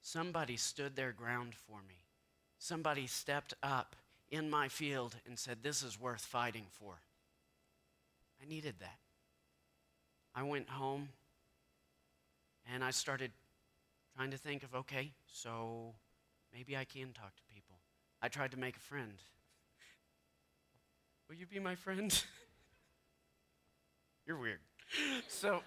Somebody 0.00 0.56
stood 0.56 0.96
their 0.96 1.12
ground 1.12 1.54
for 1.54 1.80
me. 1.86 1.96
Somebody 2.58 3.06
stepped 3.06 3.52
up 3.62 3.94
in 4.30 4.48
my 4.48 4.68
field 4.68 5.16
and 5.26 5.38
said, 5.38 5.58
This 5.62 5.82
is 5.82 6.00
worth 6.00 6.22
fighting 6.22 6.64
for. 6.70 6.94
I 8.42 8.48
needed 8.48 8.76
that. 8.80 8.98
I 10.34 10.44
went 10.44 10.70
home 10.70 11.10
and 12.72 12.82
I 12.82 12.90
started 12.90 13.32
trying 14.16 14.30
to 14.30 14.38
think 14.38 14.62
of 14.62 14.74
okay, 14.74 15.12
so 15.26 15.92
maybe 16.54 16.74
I 16.74 16.84
can 16.84 17.12
talk 17.12 17.36
to 17.36 17.42
people. 17.54 17.76
I 18.22 18.28
tried 18.28 18.52
to 18.52 18.58
make 18.58 18.76
a 18.76 18.80
friend. 18.80 19.12
Will 21.28 21.36
you 21.36 21.46
be 21.46 21.58
my 21.58 21.74
friend? 21.74 22.10
You're 24.26 24.38
weird 24.38 24.60
so, 25.28 25.62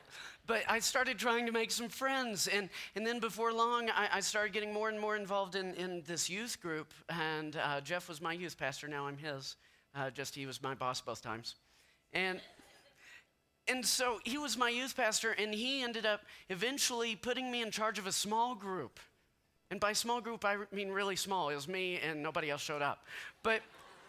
but 0.47 0.63
I 0.67 0.79
started 0.79 1.19
trying 1.19 1.45
to 1.45 1.51
make 1.51 1.71
some 1.71 1.89
friends. 1.89 2.47
And, 2.47 2.69
and 2.95 3.05
then 3.05 3.19
before 3.19 3.53
long, 3.53 3.89
I, 3.89 4.09
I 4.13 4.19
started 4.19 4.53
getting 4.53 4.73
more 4.73 4.89
and 4.89 4.99
more 4.99 5.15
involved 5.15 5.55
in, 5.55 5.73
in 5.75 6.03
this 6.07 6.29
youth 6.29 6.59
group. 6.61 6.93
And 7.09 7.55
uh, 7.55 7.81
Jeff 7.81 8.09
was 8.09 8.21
my 8.21 8.33
youth 8.33 8.57
pastor. 8.57 8.87
Now 8.87 9.07
I'm 9.07 9.17
his. 9.17 9.55
Uh, 9.95 10.09
just 10.09 10.35
he 10.35 10.45
was 10.45 10.61
my 10.61 10.73
boss 10.73 11.01
both 11.01 11.21
times. 11.21 11.55
And, 12.13 12.41
and 13.67 13.85
so 13.85 14.19
he 14.23 14.37
was 14.37 14.57
my 14.57 14.69
youth 14.69 14.95
pastor, 14.95 15.31
and 15.31 15.53
he 15.53 15.83
ended 15.83 16.05
up 16.05 16.21
eventually 16.49 17.15
putting 17.15 17.51
me 17.51 17.61
in 17.61 17.69
charge 17.69 17.99
of 17.99 18.07
a 18.07 18.11
small 18.11 18.55
group. 18.55 18.99
And 19.71 19.79
by 19.79 19.93
small 19.93 20.19
group, 20.19 20.45
I 20.45 20.57
mean 20.71 20.89
really 20.89 21.15
small. 21.15 21.49
It 21.49 21.55
was 21.55 21.67
me, 21.67 21.99
and 21.99 22.23
nobody 22.23 22.49
else 22.49 22.61
showed 22.61 22.81
up. 22.81 23.05
But 23.43 23.61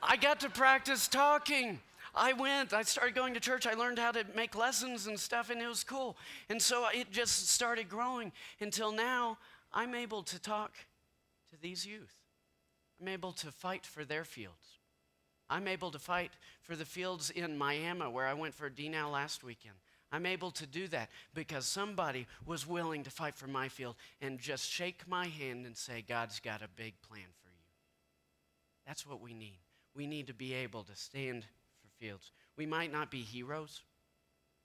I 0.02 0.16
got 0.16 0.40
to 0.40 0.48
practice 0.48 1.06
talking. 1.06 1.80
I 2.14 2.32
went, 2.32 2.72
I 2.72 2.82
started 2.82 3.14
going 3.14 3.34
to 3.34 3.40
church, 3.40 3.66
I 3.66 3.74
learned 3.74 3.98
how 3.98 4.12
to 4.12 4.24
make 4.34 4.56
lessons 4.56 5.06
and 5.06 5.18
stuff, 5.18 5.50
and 5.50 5.60
it 5.60 5.68
was 5.68 5.84
cool. 5.84 6.16
And 6.48 6.60
so 6.60 6.86
it 6.92 7.10
just 7.10 7.48
started 7.48 7.88
growing 7.88 8.32
until 8.60 8.92
now 8.92 9.38
I'm 9.72 9.94
able 9.94 10.22
to 10.24 10.40
talk 10.40 10.72
to 11.52 11.60
these 11.60 11.86
youth. 11.86 12.14
I'm 13.00 13.08
able 13.08 13.32
to 13.32 13.50
fight 13.50 13.86
for 13.86 14.04
their 14.04 14.24
fields. 14.24 14.78
I'm 15.48 15.66
able 15.66 15.90
to 15.90 15.98
fight 15.98 16.30
for 16.62 16.76
the 16.76 16.84
fields 16.84 17.30
in 17.30 17.58
Miami 17.58 18.06
where 18.06 18.26
I 18.26 18.34
went 18.34 18.54
for 18.54 18.66
a 18.66 18.70
DNOW 18.70 19.10
last 19.10 19.42
weekend. 19.42 19.74
I'm 20.12 20.26
able 20.26 20.50
to 20.52 20.66
do 20.66 20.88
that 20.88 21.08
because 21.34 21.66
somebody 21.66 22.26
was 22.44 22.66
willing 22.66 23.04
to 23.04 23.10
fight 23.10 23.36
for 23.36 23.46
my 23.46 23.68
field 23.68 23.94
and 24.20 24.38
just 24.38 24.68
shake 24.68 25.06
my 25.06 25.26
hand 25.26 25.66
and 25.66 25.76
say, 25.76 26.04
God's 26.06 26.40
got 26.40 26.62
a 26.62 26.68
big 26.74 27.00
plan 27.02 27.26
for 27.42 27.50
you. 27.50 27.64
That's 28.86 29.06
what 29.06 29.20
we 29.20 29.34
need. 29.34 29.58
We 29.94 30.06
need 30.06 30.26
to 30.26 30.34
be 30.34 30.52
able 30.52 30.82
to 30.84 30.96
stand 30.96 31.46
fields. 32.00 32.32
We 32.56 32.66
might 32.66 32.92
not 32.92 33.10
be 33.10 33.20
heroes, 33.20 33.82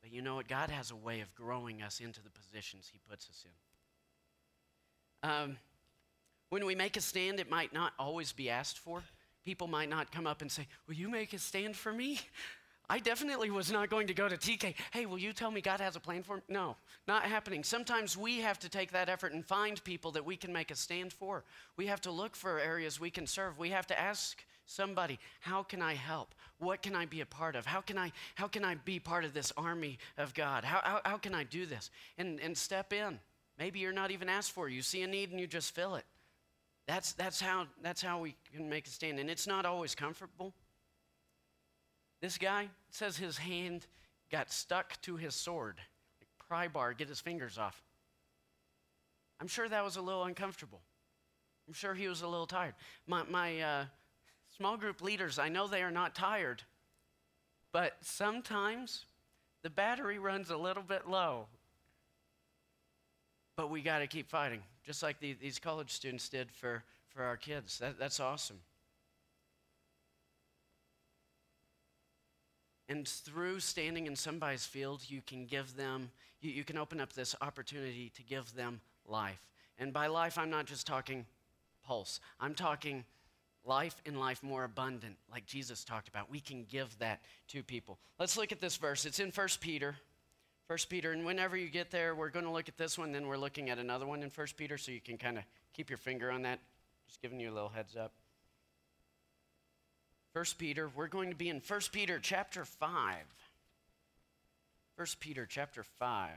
but 0.01 0.11
you 0.11 0.21
know 0.21 0.35
what? 0.35 0.47
God 0.47 0.69
has 0.69 0.91
a 0.91 0.95
way 0.95 1.21
of 1.21 1.33
growing 1.35 1.81
us 1.81 1.99
into 1.99 2.21
the 2.23 2.29
positions 2.29 2.89
He 2.91 2.99
puts 3.09 3.29
us 3.29 3.45
in. 5.23 5.29
Um, 5.29 5.57
when 6.49 6.65
we 6.65 6.75
make 6.75 6.95
a 6.97 7.01
stand, 7.01 7.39
it 7.39 7.49
might 7.49 7.73
not 7.73 7.93
always 7.99 8.31
be 8.31 8.49
asked 8.49 8.79
for. 8.79 9.03
People 9.43 9.67
might 9.67 9.89
not 9.89 10.11
come 10.11 10.25
up 10.25 10.41
and 10.41 10.51
say, 10.51 10.67
Will 10.87 10.95
you 10.95 11.09
make 11.09 11.33
a 11.33 11.39
stand 11.39 11.75
for 11.75 11.91
me? 11.91 12.19
I 12.89 12.99
definitely 12.99 13.49
was 13.49 13.71
not 13.71 13.89
going 13.89 14.07
to 14.07 14.13
go 14.13 14.29
to 14.29 14.37
TK. 14.37 14.75
Hey, 14.91 15.07
will 15.07 15.17
you 15.17 15.33
tell 15.33 15.49
me 15.49 15.59
God 15.59 15.79
has 15.79 15.95
a 15.95 15.99
plan 15.99 16.21
for 16.21 16.37
me? 16.37 16.43
No, 16.47 16.75
not 17.07 17.23
happening. 17.23 17.63
Sometimes 17.63 18.15
we 18.15 18.41
have 18.41 18.59
to 18.59 18.69
take 18.69 18.91
that 18.91 19.09
effort 19.09 19.33
and 19.33 19.43
find 19.43 19.83
people 19.83 20.11
that 20.11 20.25
we 20.25 20.35
can 20.35 20.53
make 20.53 20.69
a 20.69 20.75
stand 20.75 21.11
for. 21.11 21.43
We 21.77 21.87
have 21.87 22.01
to 22.01 22.11
look 22.11 22.35
for 22.35 22.59
areas 22.59 22.99
we 22.99 23.09
can 23.09 23.25
serve. 23.25 23.57
We 23.57 23.69
have 23.69 23.87
to 23.87 23.99
ask 23.99 24.43
somebody, 24.65 25.19
how 25.39 25.63
can 25.63 25.81
I 25.81 25.93
help? 25.93 26.33
What 26.59 26.81
can 26.81 26.95
I 26.95 27.05
be 27.05 27.21
a 27.21 27.25
part 27.25 27.55
of? 27.55 27.65
How 27.65 27.81
can 27.81 27.97
I, 27.97 28.11
how 28.35 28.47
can 28.47 28.63
I 28.63 28.75
be 28.75 28.99
part 28.99 29.25
of 29.25 29.33
this 29.33 29.51
army 29.57 29.97
of 30.17 30.33
God? 30.33 30.63
How, 30.63 30.81
how, 30.83 31.01
how 31.05 31.17
can 31.17 31.33
I 31.35 31.43
do 31.43 31.65
this? 31.65 31.91
And, 32.17 32.39
and 32.39 32.57
step 32.57 32.93
in. 32.93 33.19
Maybe 33.57 33.79
you're 33.79 33.93
not 33.93 34.11
even 34.11 34.29
asked 34.29 34.51
for. 34.51 34.67
You 34.67 34.81
see 34.81 35.01
a 35.01 35.07
need 35.07 35.31
and 35.31 35.39
you 35.39 35.47
just 35.47 35.73
fill 35.73 35.95
it. 35.95 36.05
That's, 36.87 37.13
that's, 37.13 37.41
how, 37.41 37.65
that's 37.81 38.01
how 38.01 38.19
we 38.19 38.35
can 38.53 38.69
make 38.69 38.87
a 38.87 38.89
stand. 38.89 39.19
And 39.19 39.29
it's 39.29 39.47
not 39.47 39.65
always 39.65 39.95
comfortable. 39.95 40.53
This 42.21 42.37
guy 42.37 42.69
says 42.89 43.17
his 43.17 43.37
hand 43.37 43.85
got 44.31 44.51
stuck 44.51 44.99
to 45.01 45.15
his 45.15 45.35
sword, 45.35 45.77
like 46.19 46.27
pry 46.47 46.67
bar, 46.67 46.93
get 46.93 47.09
his 47.09 47.19
fingers 47.19 47.57
off. 47.57 47.81
I'm 49.39 49.47
sure 49.47 49.67
that 49.67 49.83
was 49.83 49.97
a 49.97 50.01
little 50.01 50.23
uncomfortable. 50.23 50.81
I'm 51.67 51.73
sure 51.73 51.93
he 51.93 52.07
was 52.07 52.21
a 52.21 52.27
little 52.27 52.45
tired. 52.45 52.75
My, 53.07 53.23
my 53.23 53.59
uh, 53.59 53.85
Small 54.57 54.77
group 54.77 55.01
leaders, 55.01 55.37
I 55.37 55.49
know 55.49 55.67
they 55.67 55.83
are 55.83 55.91
not 55.91 56.15
tired, 56.15 56.61
but 57.73 57.97
sometimes 58.01 59.05
the 59.63 59.69
battery 59.69 60.17
runs 60.17 60.49
a 60.49 60.55
little 60.55 60.83
bit 60.83 61.09
low. 61.09 61.47
But 63.57 63.69
we 63.69 63.81
got 63.81 63.99
to 63.99 64.07
keep 64.07 64.29
fighting, 64.29 64.61
just 64.85 65.03
like 65.03 65.19
the, 65.19 65.33
these 65.33 65.59
college 65.59 65.91
students 65.91 66.29
did 66.29 66.51
for, 66.51 66.83
for 67.09 67.23
our 67.23 67.35
kids. 67.35 67.79
That, 67.79 67.99
that's 67.99 68.19
awesome. 68.19 68.59
And 72.87 73.07
through 73.07 73.59
standing 73.59 74.07
in 74.07 74.15
somebody's 74.15 74.65
field, 74.65 75.01
you 75.07 75.21
can 75.25 75.45
give 75.45 75.75
them, 75.75 76.11
you, 76.39 76.51
you 76.51 76.63
can 76.63 76.77
open 76.77 77.01
up 77.01 77.13
this 77.13 77.35
opportunity 77.41 78.11
to 78.15 78.23
give 78.23 78.53
them 78.53 78.79
life. 79.07 79.41
And 79.79 79.91
by 79.91 80.07
life, 80.07 80.37
I'm 80.37 80.49
not 80.49 80.65
just 80.65 80.87
talking 80.87 81.25
pulse, 81.85 82.19
I'm 82.39 82.55
talking 82.55 83.03
life 83.65 84.01
and 84.05 84.19
life 84.19 84.43
more 84.43 84.63
abundant, 84.63 85.15
like 85.31 85.45
Jesus 85.45 85.83
talked 85.83 86.07
about. 86.07 86.29
We 86.29 86.39
can 86.39 86.65
give 86.69 86.97
that 86.99 87.21
to 87.49 87.63
people. 87.63 87.97
Let's 88.19 88.37
look 88.37 88.51
at 88.51 88.61
this 88.61 88.77
verse. 88.77 89.05
It's 89.05 89.19
in 89.19 89.31
1 89.31 89.47
Peter. 89.59 89.95
1 90.67 90.79
Peter, 90.89 91.11
and 91.11 91.25
whenever 91.25 91.55
you 91.55 91.69
get 91.69 91.91
there, 91.91 92.15
we're 92.15 92.29
going 92.29 92.45
to 92.45 92.51
look 92.51 92.67
at 92.67 92.77
this 92.77 92.97
one, 92.97 93.11
then 93.11 93.27
we're 93.27 93.37
looking 93.37 93.69
at 93.69 93.77
another 93.77 94.07
one 94.07 94.23
in 94.23 94.31
1 94.31 94.47
Peter, 94.57 94.79
so 94.79 94.91
you 94.91 94.99
can 94.99 95.15
kind 95.15 95.37
of 95.37 95.43
keep 95.73 95.91
your 95.91 95.97
finger 95.97 96.31
on 96.31 96.41
that 96.41 96.59
Just 97.07 97.21
giving 97.21 97.39
you 97.39 97.51
a 97.51 97.53
little 97.53 97.69
heads 97.69 97.95
up. 97.95 98.11
First 100.33 100.57
Peter, 100.57 100.89
we're 100.95 101.07
going 101.07 101.29
to 101.29 101.35
be 101.35 101.49
in 101.49 101.61
First 101.61 101.91
Peter 101.91 102.19
chapter 102.19 102.65
5. 102.65 103.15
First 104.97 105.19
Peter 105.19 105.45
chapter 105.47 105.83
5. 105.83 106.31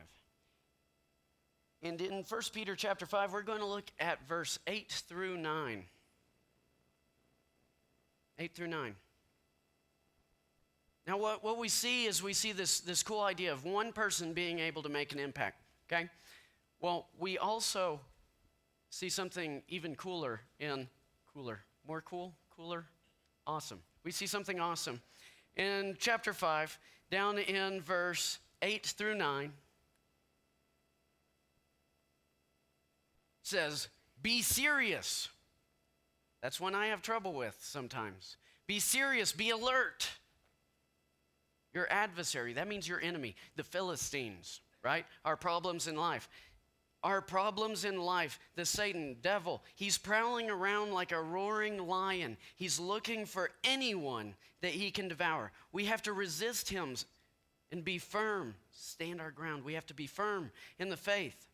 And 1.82 2.00
in 2.00 2.24
1 2.28 2.40
Peter 2.52 2.76
chapter 2.76 3.06
5, 3.06 3.32
we're 3.32 3.42
going 3.42 3.60
to 3.60 3.66
look 3.66 3.86
at 3.98 4.26
verse 4.28 4.58
8 4.66 4.90
through 5.08 5.38
9. 5.38 5.84
8 8.38 8.54
through 8.54 8.68
9. 8.68 8.94
Now, 11.06 11.16
what, 11.16 11.42
what 11.42 11.58
we 11.58 11.68
see 11.68 12.04
is 12.04 12.22
we 12.22 12.34
see 12.34 12.52
this, 12.52 12.80
this 12.80 13.02
cool 13.02 13.22
idea 13.22 13.52
of 13.52 13.64
one 13.64 13.92
person 13.92 14.34
being 14.34 14.58
able 14.58 14.82
to 14.82 14.88
make 14.88 15.12
an 15.12 15.18
impact, 15.18 15.56
okay? 15.90 16.08
Well, 16.80 17.08
we 17.18 17.38
also 17.38 18.00
see 18.90 19.08
something 19.08 19.62
even 19.68 19.94
cooler 19.94 20.40
in 20.60 20.86
cooler. 21.32 21.60
More 21.86 22.02
cool? 22.02 22.34
Cooler? 22.54 22.84
Awesome. 23.46 23.80
We 24.04 24.10
see 24.10 24.26
something 24.26 24.60
awesome. 24.60 25.00
In 25.56 25.96
chapter 25.98 26.32
5, 26.32 26.78
down 27.10 27.38
in 27.38 27.80
verse 27.80 28.38
8 28.60 28.86
through 28.86 29.14
9, 29.16 29.52
says, 33.42 33.88
Be 34.22 34.42
serious. 34.42 35.28
That's 36.40 36.60
one 36.60 36.74
I 36.74 36.86
have 36.86 37.02
trouble 37.02 37.32
with 37.32 37.56
sometimes. 37.60 38.36
Be 38.66 38.78
serious, 38.78 39.32
be 39.32 39.50
alert. 39.50 40.08
Your 41.74 41.90
adversary, 41.90 42.54
that 42.54 42.68
means 42.68 42.88
your 42.88 43.00
enemy, 43.00 43.36
the 43.56 43.64
Philistines, 43.64 44.60
right? 44.82 45.04
Our 45.24 45.36
problems 45.36 45.86
in 45.86 45.96
life. 45.96 46.28
Our 47.04 47.20
problems 47.20 47.84
in 47.84 48.00
life, 48.00 48.40
the 48.56 48.64
Satan, 48.64 49.16
devil, 49.22 49.62
he's 49.76 49.98
prowling 49.98 50.50
around 50.50 50.92
like 50.92 51.12
a 51.12 51.22
roaring 51.22 51.86
lion. 51.86 52.36
He's 52.56 52.80
looking 52.80 53.24
for 53.24 53.50
anyone 53.62 54.34
that 54.62 54.72
he 54.72 54.90
can 54.90 55.06
devour. 55.06 55.52
We 55.70 55.84
have 55.84 56.02
to 56.02 56.12
resist 56.12 56.68
him 56.68 56.96
and 57.70 57.84
be 57.84 57.98
firm, 57.98 58.56
stand 58.72 59.20
our 59.20 59.30
ground. 59.30 59.64
We 59.64 59.74
have 59.74 59.86
to 59.86 59.94
be 59.94 60.08
firm 60.08 60.50
in 60.78 60.88
the 60.88 60.96
faith 60.96 61.48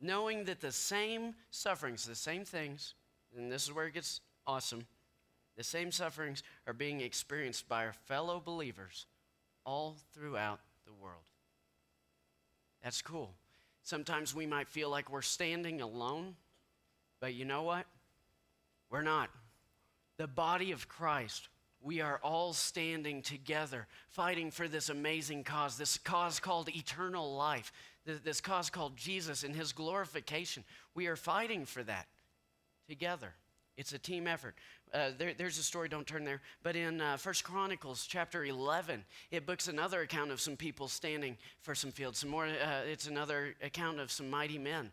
knowing 0.00 0.44
that 0.44 0.60
the 0.60 0.72
same 0.72 1.34
sufferings, 1.50 2.04
the 2.04 2.14
same 2.14 2.44
things, 2.44 2.94
and 3.36 3.50
this 3.50 3.64
is 3.64 3.72
where 3.72 3.86
it 3.86 3.94
gets 3.94 4.20
awesome, 4.46 4.86
the 5.56 5.64
same 5.64 5.90
sufferings 5.90 6.42
are 6.66 6.72
being 6.72 7.00
experienced 7.00 7.68
by 7.68 7.84
our 7.84 7.92
fellow 7.92 8.40
believers 8.44 9.06
all 9.64 9.96
throughout 10.14 10.60
the 10.86 10.92
world. 10.92 11.24
That's 12.82 13.02
cool. 13.02 13.34
Sometimes 13.82 14.34
we 14.34 14.46
might 14.46 14.68
feel 14.68 14.88
like 14.88 15.10
we're 15.10 15.22
standing 15.22 15.80
alone, 15.80 16.36
but 17.20 17.34
you 17.34 17.44
know 17.44 17.62
what? 17.62 17.86
We're 18.90 19.02
not. 19.02 19.30
The 20.16 20.28
body 20.28 20.72
of 20.72 20.88
Christ, 20.88 21.48
we 21.80 22.00
are 22.00 22.20
all 22.22 22.52
standing 22.52 23.22
together, 23.22 23.86
fighting 24.08 24.50
for 24.50 24.68
this 24.68 24.88
amazing 24.88 25.44
cause, 25.44 25.76
this 25.76 25.98
cause 25.98 26.40
called 26.40 26.68
eternal 26.68 27.34
life, 27.34 27.72
this 28.04 28.40
cause 28.40 28.70
called 28.70 28.96
Jesus 28.96 29.42
and 29.42 29.54
his 29.54 29.72
glorification. 29.72 30.64
We 30.94 31.06
are 31.08 31.16
fighting 31.16 31.64
for 31.64 31.82
that 31.82 32.06
together. 32.88 33.34
It's 33.76 33.92
a 33.92 33.98
team 33.98 34.26
effort. 34.26 34.56
Uh, 34.92 35.10
there, 35.16 35.34
there's 35.38 35.58
a 35.58 35.62
story, 35.62 35.88
don't 35.88 36.06
turn 36.06 36.24
there, 36.24 36.40
but 36.64 36.74
in 36.74 37.00
uh, 37.00 37.16
First 37.16 37.44
Chronicles 37.44 38.06
chapter 38.08 38.44
11, 38.44 39.04
it 39.30 39.46
books 39.46 39.68
another 39.68 40.00
account 40.00 40.32
of 40.32 40.40
some 40.40 40.56
people 40.56 40.88
standing 40.88 41.36
for 41.60 41.76
some 41.76 41.92
fields. 41.92 42.18
Some 42.18 42.30
more, 42.30 42.46
uh, 42.46 42.80
it's 42.86 43.06
another 43.06 43.54
account 43.62 44.00
of 44.00 44.10
some 44.10 44.28
mighty 44.28 44.58
men. 44.58 44.90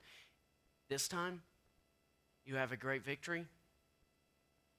This 0.88 1.08
time, 1.08 1.42
you 2.46 2.58
have 2.58 2.72
a 2.72 2.78
great 2.78 3.04
victory. 3.04 3.48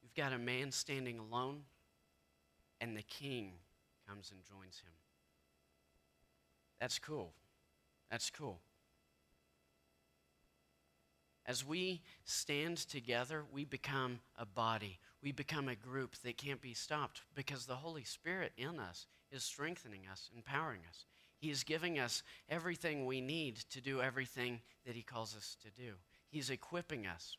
You've 0.02 0.14
got 0.14 0.32
a 0.32 0.38
man 0.38 0.70
standing 0.70 1.18
alone, 1.18 1.62
and 2.80 2.96
the 2.96 3.02
king 3.02 3.54
comes 4.08 4.30
and 4.30 4.40
joins 4.44 4.78
him. 4.78 4.92
That's 6.80 7.00
cool. 7.00 7.32
That's 8.08 8.30
cool. 8.30 8.60
As 11.46 11.64
we 11.64 12.02
stand 12.24 12.76
together, 12.76 13.44
we 13.52 13.64
become 13.64 14.18
a 14.36 14.44
body. 14.44 14.98
We 15.22 15.30
become 15.30 15.68
a 15.68 15.76
group 15.76 16.16
that 16.24 16.36
can't 16.36 16.60
be 16.60 16.74
stopped 16.74 17.22
because 17.34 17.66
the 17.66 17.76
Holy 17.76 18.02
Spirit 18.02 18.52
in 18.56 18.80
us 18.80 19.06
is 19.30 19.44
strengthening 19.44 20.02
us, 20.10 20.28
empowering 20.34 20.80
us. 20.88 21.06
He 21.38 21.50
is 21.50 21.62
giving 21.62 22.00
us 22.00 22.24
everything 22.48 23.06
we 23.06 23.20
need 23.20 23.56
to 23.70 23.80
do 23.80 24.00
everything 24.00 24.60
that 24.84 24.96
He 24.96 25.02
calls 25.02 25.36
us 25.36 25.56
to 25.62 25.70
do. 25.70 25.92
He's 26.28 26.50
equipping 26.50 27.06
us. 27.06 27.36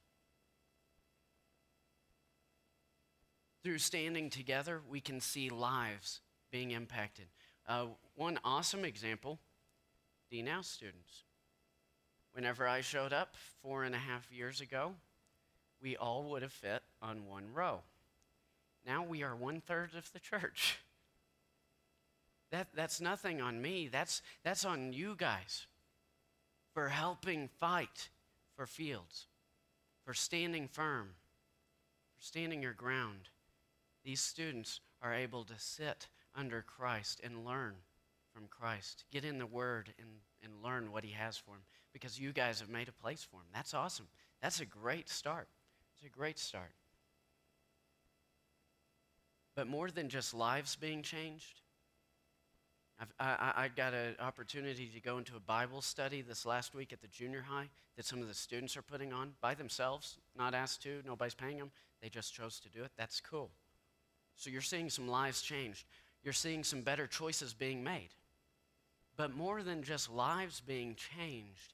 Through 3.63 3.79
standing 3.79 4.29
together, 4.29 4.81
we 4.89 5.01
can 5.01 5.19
see 5.19 5.49
lives 5.49 6.21
being 6.51 6.71
impacted. 6.71 7.25
Uh, 7.67 7.87
one 8.15 8.39
awesome 8.45 8.85
example 8.85 9.39
DNow 10.31 10.63
students. 10.63 11.23
Whenever 12.37 12.67
I 12.67 12.81
showed 12.81 13.13
up 13.13 13.33
four 13.63 13.83
and 13.83 13.95
a 13.95 13.97
half 13.97 14.31
years 14.31 14.61
ago, 14.61 14.93
we 15.81 15.97
all 15.97 16.25
would 16.25 16.43
have 16.43 16.51
fit 16.51 16.83
on 17.01 17.25
one 17.25 17.45
row. 17.51 17.79
Now 18.85 19.03
we 19.03 19.23
are 19.23 19.35
one 19.35 19.59
third 19.59 19.95
of 19.97 20.13
the 20.13 20.19
church. 20.19 20.77
That, 22.51 22.67
that's 22.75 23.01
nothing 23.01 23.41
on 23.41 23.59
me, 23.59 23.89
that's, 23.91 24.21
that's 24.43 24.65
on 24.65 24.93
you 24.93 25.15
guys 25.17 25.65
for 26.75 26.89
helping 26.89 27.49
fight 27.59 28.09
for 28.55 28.67
fields, 28.67 29.25
for 30.05 30.13
standing 30.13 30.67
firm, 30.67 31.09
for 32.15 32.23
standing 32.23 32.61
your 32.61 32.73
ground. 32.73 33.29
These 34.05 34.21
students 34.21 34.79
are 35.01 35.13
able 35.13 35.43
to 35.45 35.55
sit 35.57 36.07
under 36.35 36.61
Christ 36.61 37.19
and 37.23 37.43
learn 37.43 37.73
from 38.31 38.43
Christ. 38.47 39.05
Get 39.11 39.25
in 39.25 39.39
the 39.39 39.47
Word 39.47 39.91
and, 39.97 40.07
and 40.43 40.63
learn 40.63 40.91
what 40.91 41.03
He 41.03 41.13
has 41.13 41.35
for 41.35 41.55
him 41.55 41.63
because 41.93 42.19
you 42.19 42.31
guys 42.31 42.59
have 42.59 42.69
made 42.69 42.87
a 42.87 42.91
place 42.91 43.25
for 43.29 43.37
him. 43.37 43.47
That's 43.53 43.73
awesome. 43.73 44.07
That's 44.41 44.59
a 44.59 44.65
great 44.65 45.09
start. 45.09 45.47
It's 45.95 46.05
a 46.05 46.15
great 46.15 46.37
start. 46.37 46.71
But 49.55 49.67
more 49.67 49.89
than 49.89 50.09
just 50.09 50.33
lives 50.33 50.75
being 50.75 51.01
changed, 51.01 51.61
I've, 52.99 53.13
I, 53.19 53.53
I 53.55 53.67
got 53.69 53.93
an 53.93 54.15
opportunity 54.19 54.87
to 54.93 54.99
go 54.99 55.17
into 55.17 55.35
a 55.35 55.39
Bible 55.39 55.81
study 55.81 56.21
this 56.21 56.45
last 56.45 56.73
week 56.73 56.93
at 56.93 57.01
the 57.01 57.07
junior 57.07 57.41
high 57.41 57.69
that 57.95 58.05
some 58.05 58.21
of 58.21 58.27
the 58.27 58.33
students 58.33 58.77
are 58.77 58.81
putting 58.81 59.13
on 59.13 59.33
by 59.41 59.53
themselves, 59.55 60.17
not 60.37 60.53
asked 60.53 60.83
to, 60.83 61.01
nobody's 61.05 61.35
paying 61.35 61.57
them. 61.57 61.71
They 62.01 62.09
just 62.09 62.33
chose 62.33 62.59
to 62.59 62.69
do 62.69 62.83
it. 62.83 62.91
That's 62.97 63.19
cool. 63.19 63.49
So 64.35 64.49
you're 64.49 64.61
seeing 64.61 64.89
some 64.89 65.07
lives 65.07 65.41
changed. 65.41 65.85
You're 66.23 66.33
seeing 66.33 66.63
some 66.63 66.81
better 66.81 67.07
choices 67.07 67.53
being 67.53 67.83
made. 67.83 68.09
But 69.15 69.35
more 69.35 69.63
than 69.63 69.81
just 69.81 70.11
lives 70.11 70.61
being 70.61 70.95
changed, 70.95 71.73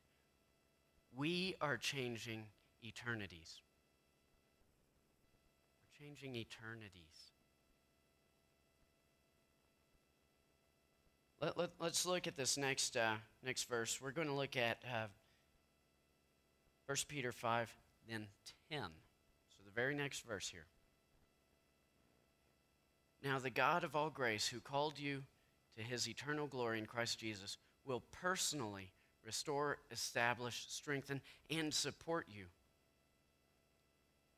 we 1.15 1.55
are 1.61 1.77
changing 1.77 2.43
eternities. 2.83 3.61
We're 5.81 6.05
changing 6.05 6.35
eternities. 6.35 7.31
Let, 11.41 11.57
let, 11.57 11.71
us 11.81 12.05
look 12.05 12.25
at 12.27 12.37
this 12.37 12.57
next, 12.57 12.95
uh, 12.95 13.15
next 13.43 13.67
verse. 13.67 13.99
We're 14.01 14.11
going 14.11 14.29
to 14.29 14.33
look 14.33 14.55
at 14.55 14.77
uh, 14.85 15.07
1 16.85 16.97
Peter 17.09 17.31
5, 17.31 17.69
then 18.09 18.27
10. 18.71 18.79
So 18.79 19.57
the 19.65 19.71
very 19.71 19.93
next 19.93 20.25
verse 20.25 20.47
here. 20.47 20.65
Now, 23.21 23.39
the 23.39 23.49
God 23.49 23.83
of 23.83 23.95
all 23.95 24.09
grace, 24.09 24.47
who 24.47 24.59
called 24.59 24.99
you 24.99 25.23
to 25.77 25.83
his 25.83 26.07
eternal 26.07 26.47
glory 26.47 26.79
in 26.79 26.85
Christ 26.85 27.19
Jesus 27.19 27.57
will 27.85 28.03
personally 28.11 28.91
restore, 29.25 29.77
establish, 29.91 30.65
strengthen, 30.69 31.21
and 31.49 31.73
support 31.73 32.27
you 32.29 32.45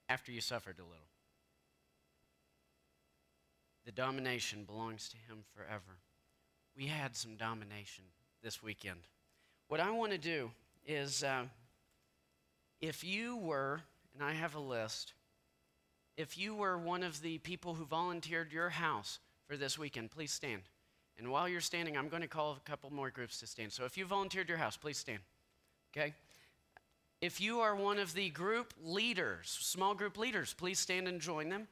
after 0.10 0.32
you 0.32 0.42
suffered 0.42 0.78
a 0.80 0.84
little. 0.84 1.08
The 3.86 3.92
domination 3.92 4.64
belongs 4.64 5.10
to 5.10 5.18
him 5.18 5.44
forever. 5.56 6.00
We 6.76 6.88
had 6.88 7.16
some 7.16 7.36
domination 7.36 8.06
this 8.44 8.62
weekend. 8.62 9.00
What 9.68 9.80
I 9.80 9.92
want 9.92 10.12
to 10.12 10.18
do 10.18 10.52
is 10.86 11.24
uh, 11.24 11.44
if 12.82 13.04
you 13.04 13.38
were, 13.38 13.82
and 14.14 14.24
I 14.24 14.34
have 14.34 14.56
a 14.56 14.60
list, 14.60 15.14
if 16.18 16.38
you 16.38 16.56
were 16.56 16.78
one 16.78 17.04
of 17.04 17.22
the 17.22 17.38
people 17.40 17.74
who 17.74 17.86
volunteered 17.86 18.52
your 18.52 18.70
house 18.70 19.20
for 19.48 19.58
this 19.58 19.78
weekend, 19.78 20.12
please 20.12 20.32
stand. 20.32 20.64
And 21.18 21.32
while 21.32 21.48
you're 21.48 21.62
standing, 21.62 21.98
I'm 21.98 22.10
going 22.10 22.22
to 22.22 22.28
call 22.28 22.58
a 22.58 22.70
couple 22.70 22.92
more 22.92 23.10
groups 23.10 23.40
to 23.40 23.48
stand. 23.48 23.72
So 23.72 23.86
if 23.86 23.98
you 23.98 24.06
volunteered 24.06 24.50
your 24.50 24.58
house, 24.58 24.76
please 24.76 24.98
stand. 24.98 25.20
Okay? 25.96 26.14
If 27.22 27.40
you 27.40 27.62
are 27.62 27.76
one 27.76 28.00
of 28.00 28.14
the 28.14 28.30
group 28.30 28.74
leaders, 28.84 29.58
small 29.62 29.96
group 29.96 30.18
leaders, 30.18 30.54
please 30.54 30.78
stand 30.78 31.08
and 31.08 31.22
join 31.22 31.50
them. 31.50 31.68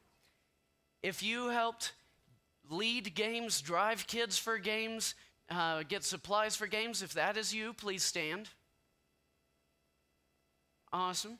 If 1.01 1.21
you 1.21 1.49
helped 1.49 1.91
lead 2.69 3.13
games, 3.13 3.61
drive 3.61 4.07
kids 4.07 4.37
for 4.37 4.57
games, 4.57 5.15
uh, 5.49 5.83
get 5.83 6.05
supplies 6.05 6.55
for 6.55 6.65
games, 6.65 7.01
if 7.01 7.13
that 7.13 7.35
is 7.35 7.53
you, 7.53 7.73
please 7.73 8.03
stand. 8.03 8.49
Awesome. 10.93 11.37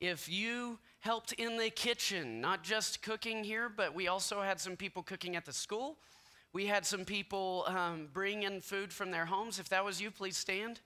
If 0.00 0.28
you 0.28 0.78
helped 1.00 1.32
in 1.34 1.56
the 1.56 1.70
kitchen, 1.70 2.40
not 2.40 2.62
just 2.62 3.02
cooking 3.02 3.44
here, 3.44 3.68
but 3.68 3.94
we 3.94 4.08
also 4.08 4.42
had 4.42 4.60
some 4.60 4.76
people 4.76 5.02
cooking 5.02 5.36
at 5.36 5.44
the 5.44 5.52
school. 5.52 5.96
We 6.52 6.66
had 6.66 6.84
some 6.84 7.04
people 7.04 7.64
um, 7.66 8.08
bring 8.12 8.42
in 8.42 8.60
food 8.60 8.92
from 8.92 9.10
their 9.10 9.26
homes. 9.26 9.58
If 9.58 9.68
that 9.68 9.84
was 9.84 10.00
you, 10.00 10.10
please 10.10 10.36
stand. 10.36 10.80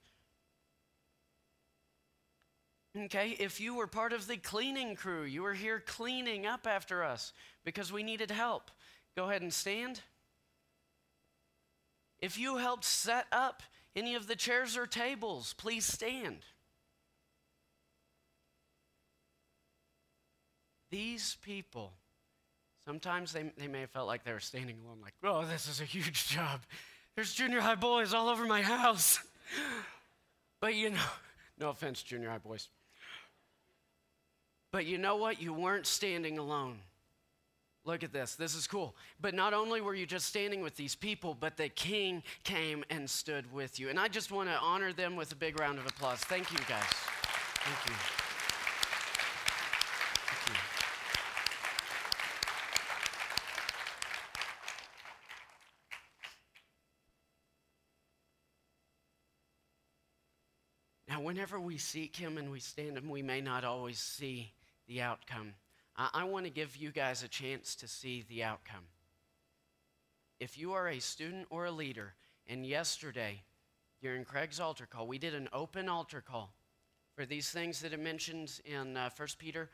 Okay, 2.96 3.36
if 3.38 3.58
you 3.58 3.74
were 3.74 3.86
part 3.86 4.12
of 4.12 4.26
the 4.26 4.36
cleaning 4.36 4.96
crew, 4.96 5.22
you 5.22 5.42
were 5.42 5.54
here 5.54 5.80
cleaning 5.80 6.44
up 6.44 6.66
after 6.66 7.02
us 7.02 7.32
because 7.64 7.90
we 7.90 8.02
needed 8.02 8.30
help, 8.30 8.70
go 9.16 9.30
ahead 9.30 9.40
and 9.40 9.52
stand. 9.52 10.02
If 12.20 12.38
you 12.38 12.58
helped 12.58 12.84
set 12.84 13.26
up 13.32 13.62
any 13.96 14.14
of 14.14 14.26
the 14.26 14.36
chairs 14.36 14.76
or 14.76 14.86
tables, 14.86 15.54
please 15.54 15.86
stand. 15.86 16.40
These 20.92 21.38
people, 21.40 21.90
sometimes 22.84 23.32
they, 23.32 23.50
they 23.56 23.66
may 23.66 23.80
have 23.80 23.90
felt 23.90 24.06
like 24.06 24.24
they 24.24 24.32
were 24.32 24.40
standing 24.40 24.76
alone, 24.84 24.98
like, 25.02 25.14
oh, 25.24 25.46
this 25.46 25.66
is 25.66 25.80
a 25.80 25.84
huge 25.84 26.28
job. 26.28 26.60
There's 27.16 27.32
junior 27.32 27.60
high 27.60 27.76
boys 27.76 28.12
all 28.12 28.28
over 28.28 28.44
my 28.44 28.60
house. 28.60 29.18
but 30.60 30.74
you 30.74 30.90
know, 30.90 31.00
no 31.58 31.70
offense, 31.70 32.02
junior 32.02 32.28
high 32.28 32.38
boys. 32.38 32.68
But 34.70 34.84
you 34.84 34.98
know 34.98 35.16
what? 35.16 35.40
You 35.40 35.54
weren't 35.54 35.86
standing 35.86 36.38
alone. 36.38 36.78
Look 37.86 38.02
at 38.02 38.12
this. 38.12 38.34
This 38.34 38.54
is 38.54 38.66
cool. 38.66 38.94
But 39.18 39.34
not 39.34 39.54
only 39.54 39.80
were 39.80 39.94
you 39.94 40.04
just 40.04 40.26
standing 40.26 40.60
with 40.60 40.76
these 40.76 40.94
people, 40.94 41.34
but 41.38 41.56
the 41.56 41.70
king 41.70 42.22
came 42.44 42.84
and 42.90 43.08
stood 43.08 43.50
with 43.50 43.80
you. 43.80 43.88
And 43.88 43.98
I 43.98 44.08
just 44.08 44.30
want 44.30 44.50
to 44.50 44.56
honor 44.58 44.92
them 44.92 45.16
with 45.16 45.32
a 45.32 45.36
big 45.36 45.58
round 45.58 45.78
of 45.78 45.86
applause. 45.86 46.20
Thank 46.20 46.52
you, 46.52 46.58
guys. 46.68 46.84
Thank 46.84 47.88
you. 47.88 47.94
Thank 50.26 50.48
you. 50.48 50.72
Now, 61.12 61.20
whenever 61.32 61.58
we 61.58 61.78
seek 61.78 62.14
him 62.14 62.36
and 62.36 62.50
we 62.50 62.60
stand 62.60 62.98
him, 62.98 63.08
we 63.08 63.22
may 63.22 63.40
not 63.40 63.64
always 63.64 63.98
see 63.98 64.52
the 64.86 65.00
outcome. 65.00 65.54
I, 65.96 66.10
I 66.12 66.24
want 66.24 66.44
to 66.44 66.50
give 66.50 66.76
you 66.76 66.90
guys 66.90 67.22
a 67.22 67.28
chance 67.28 67.74
to 67.76 67.88
see 67.88 68.22
the 68.28 68.44
outcome. 68.44 68.84
If 70.40 70.58
you 70.58 70.74
are 70.74 70.88
a 70.88 70.98
student 70.98 71.46
or 71.48 71.64
a 71.64 71.70
leader, 71.70 72.12
and 72.46 72.66
yesterday 72.66 73.40
during 74.02 74.26
Craig's 74.26 74.60
altar 74.60 74.84
call, 74.84 75.06
we 75.06 75.16
did 75.16 75.32
an 75.32 75.48
open 75.54 75.88
altar 75.88 76.20
call 76.20 76.52
for 77.16 77.24
these 77.24 77.48
things 77.48 77.80
that 77.80 77.94
it 77.94 78.00
mentions 78.00 78.60
in 78.66 78.98
uh, 78.98 79.08
1 79.16 79.28
Peter 79.38 79.70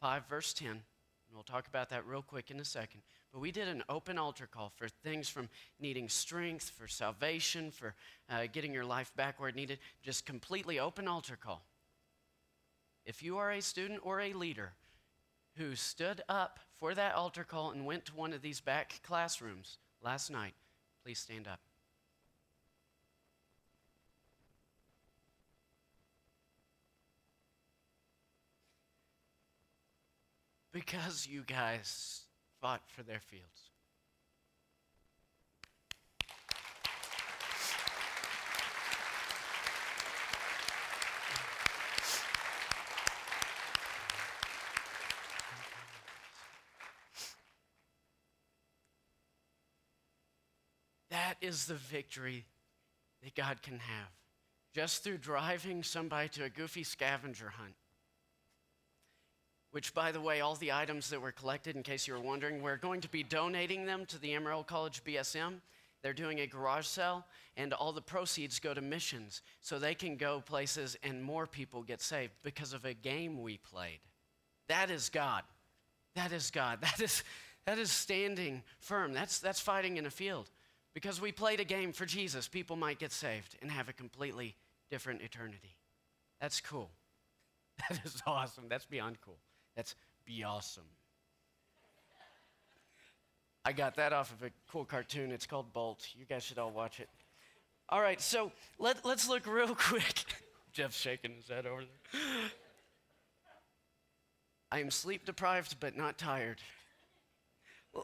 5, 0.00 0.26
verse 0.26 0.52
10. 0.52 0.80
And 1.28 1.36
we'll 1.36 1.44
talk 1.44 1.66
about 1.66 1.90
that 1.90 2.06
real 2.06 2.22
quick 2.22 2.50
in 2.50 2.58
a 2.58 2.64
second. 2.64 3.02
But 3.32 3.40
we 3.40 3.52
did 3.52 3.68
an 3.68 3.82
open 3.88 4.16
altar 4.16 4.46
call 4.46 4.72
for 4.74 4.88
things 4.88 5.28
from 5.28 5.48
needing 5.78 6.08
strength, 6.08 6.70
for 6.70 6.88
salvation, 6.88 7.70
for 7.70 7.94
uh, 8.30 8.46
getting 8.50 8.72
your 8.72 8.86
life 8.86 9.12
back 9.14 9.38
where 9.38 9.50
it 9.50 9.54
needed. 9.54 9.78
Just 10.02 10.24
completely 10.24 10.78
open 10.78 11.06
altar 11.06 11.36
call. 11.36 11.62
If 13.04 13.22
you 13.22 13.36
are 13.38 13.50
a 13.52 13.60
student 13.60 14.00
or 14.02 14.20
a 14.20 14.32
leader 14.32 14.72
who 15.56 15.74
stood 15.74 16.22
up 16.28 16.60
for 16.78 16.94
that 16.94 17.14
altar 17.14 17.44
call 17.44 17.72
and 17.72 17.84
went 17.84 18.06
to 18.06 18.16
one 18.16 18.32
of 18.32 18.42
these 18.42 18.60
back 18.60 19.00
classrooms 19.02 19.78
last 20.02 20.30
night, 20.30 20.54
please 21.04 21.18
stand 21.18 21.46
up. 21.46 21.60
Because 30.78 31.26
you 31.26 31.42
guys 31.42 32.22
fought 32.60 32.82
for 32.86 33.02
their 33.02 33.18
fields. 33.18 33.44
That 51.10 51.38
is 51.40 51.66
the 51.66 51.74
victory 51.74 52.46
that 53.24 53.34
God 53.34 53.62
can 53.62 53.80
have 53.80 54.10
just 54.72 55.02
through 55.02 55.18
driving 55.18 55.82
somebody 55.82 56.28
to 56.28 56.44
a 56.44 56.48
goofy 56.48 56.84
scavenger 56.84 57.48
hunt. 57.48 57.74
Which, 59.78 59.94
by 59.94 60.10
the 60.10 60.20
way, 60.20 60.40
all 60.40 60.56
the 60.56 60.72
items 60.72 61.08
that 61.10 61.22
were 61.22 61.30
collected, 61.30 61.76
in 61.76 61.84
case 61.84 62.08
you 62.08 62.14
were 62.14 62.18
wondering, 62.18 62.62
we're 62.62 62.76
going 62.76 63.00
to 63.00 63.08
be 63.08 63.22
donating 63.22 63.86
them 63.86 64.06
to 64.06 64.18
the 64.18 64.34
Amarillo 64.34 64.64
College 64.64 65.04
BSM. 65.04 65.60
They're 66.02 66.12
doing 66.12 66.40
a 66.40 66.48
garage 66.48 66.86
sale, 66.86 67.24
and 67.56 67.72
all 67.72 67.92
the 67.92 68.02
proceeds 68.02 68.58
go 68.58 68.74
to 68.74 68.80
missions 68.80 69.40
so 69.60 69.78
they 69.78 69.94
can 69.94 70.16
go 70.16 70.40
places 70.40 70.96
and 71.04 71.22
more 71.22 71.46
people 71.46 71.84
get 71.84 72.02
saved 72.02 72.32
because 72.42 72.72
of 72.72 72.84
a 72.84 72.92
game 72.92 73.40
we 73.40 73.58
played. 73.58 74.00
That 74.66 74.90
is 74.90 75.10
God. 75.10 75.44
That 76.16 76.32
is 76.32 76.50
God. 76.50 76.80
That 76.82 77.00
is, 77.00 77.22
that 77.64 77.78
is 77.78 77.92
standing 77.92 78.64
firm. 78.80 79.12
That's, 79.12 79.38
that's 79.38 79.60
fighting 79.60 79.96
in 79.96 80.06
a 80.06 80.10
field. 80.10 80.50
Because 80.92 81.20
we 81.20 81.30
played 81.30 81.60
a 81.60 81.64
game 81.64 81.92
for 81.92 82.04
Jesus, 82.04 82.48
people 82.48 82.74
might 82.74 82.98
get 82.98 83.12
saved 83.12 83.56
and 83.62 83.70
have 83.70 83.88
a 83.88 83.92
completely 83.92 84.56
different 84.90 85.22
eternity. 85.22 85.76
That's 86.40 86.60
cool. 86.60 86.90
That 87.88 88.00
is 88.04 88.20
awesome. 88.26 88.64
That's 88.68 88.86
beyond 88.86 89.18
cool. 89.24 89.38
That's 89.78 89.94
be 90.26 90.42
awesome. 90.42 90.82
I 93.64 93.70
got 93.70 93.94
that 93.94 94.12
off 94.12 94.32
of 94.32 94.42
a 94.42 94.50
cool 94.72 94.84
cartoon. 94.84 95.30
It's 95.30 95.46
called 95.46 95.72
Bolt. 95.72 96.04
You 96.18 96.24
guys 96.24 96.42
should 96.42 96.58
all 96.58 96.72
watch 96.72 96.98
it. 96.98 97.08
All 97.88 98.00
right, 98.00 98.20
so 98.20 98.50
let, 98.80 99.04
let's 99.06 99.28
look 99.28 99.46
real 99.46 99.74
quick. 99.78 100.24
Jeff's 100.72 100.98
shaking 100.98 101.30
his 101.36 101.46
head 101.46 101.64
over 101.64 101.82
there. 101.82 102.20
I 104.72 104.80
am 104.80 104.90
sleep 104.90 105.24
deprived, 105.24 105.76
but 105.78 105.96
not 105.96 106.18
tired. 106.18 106.58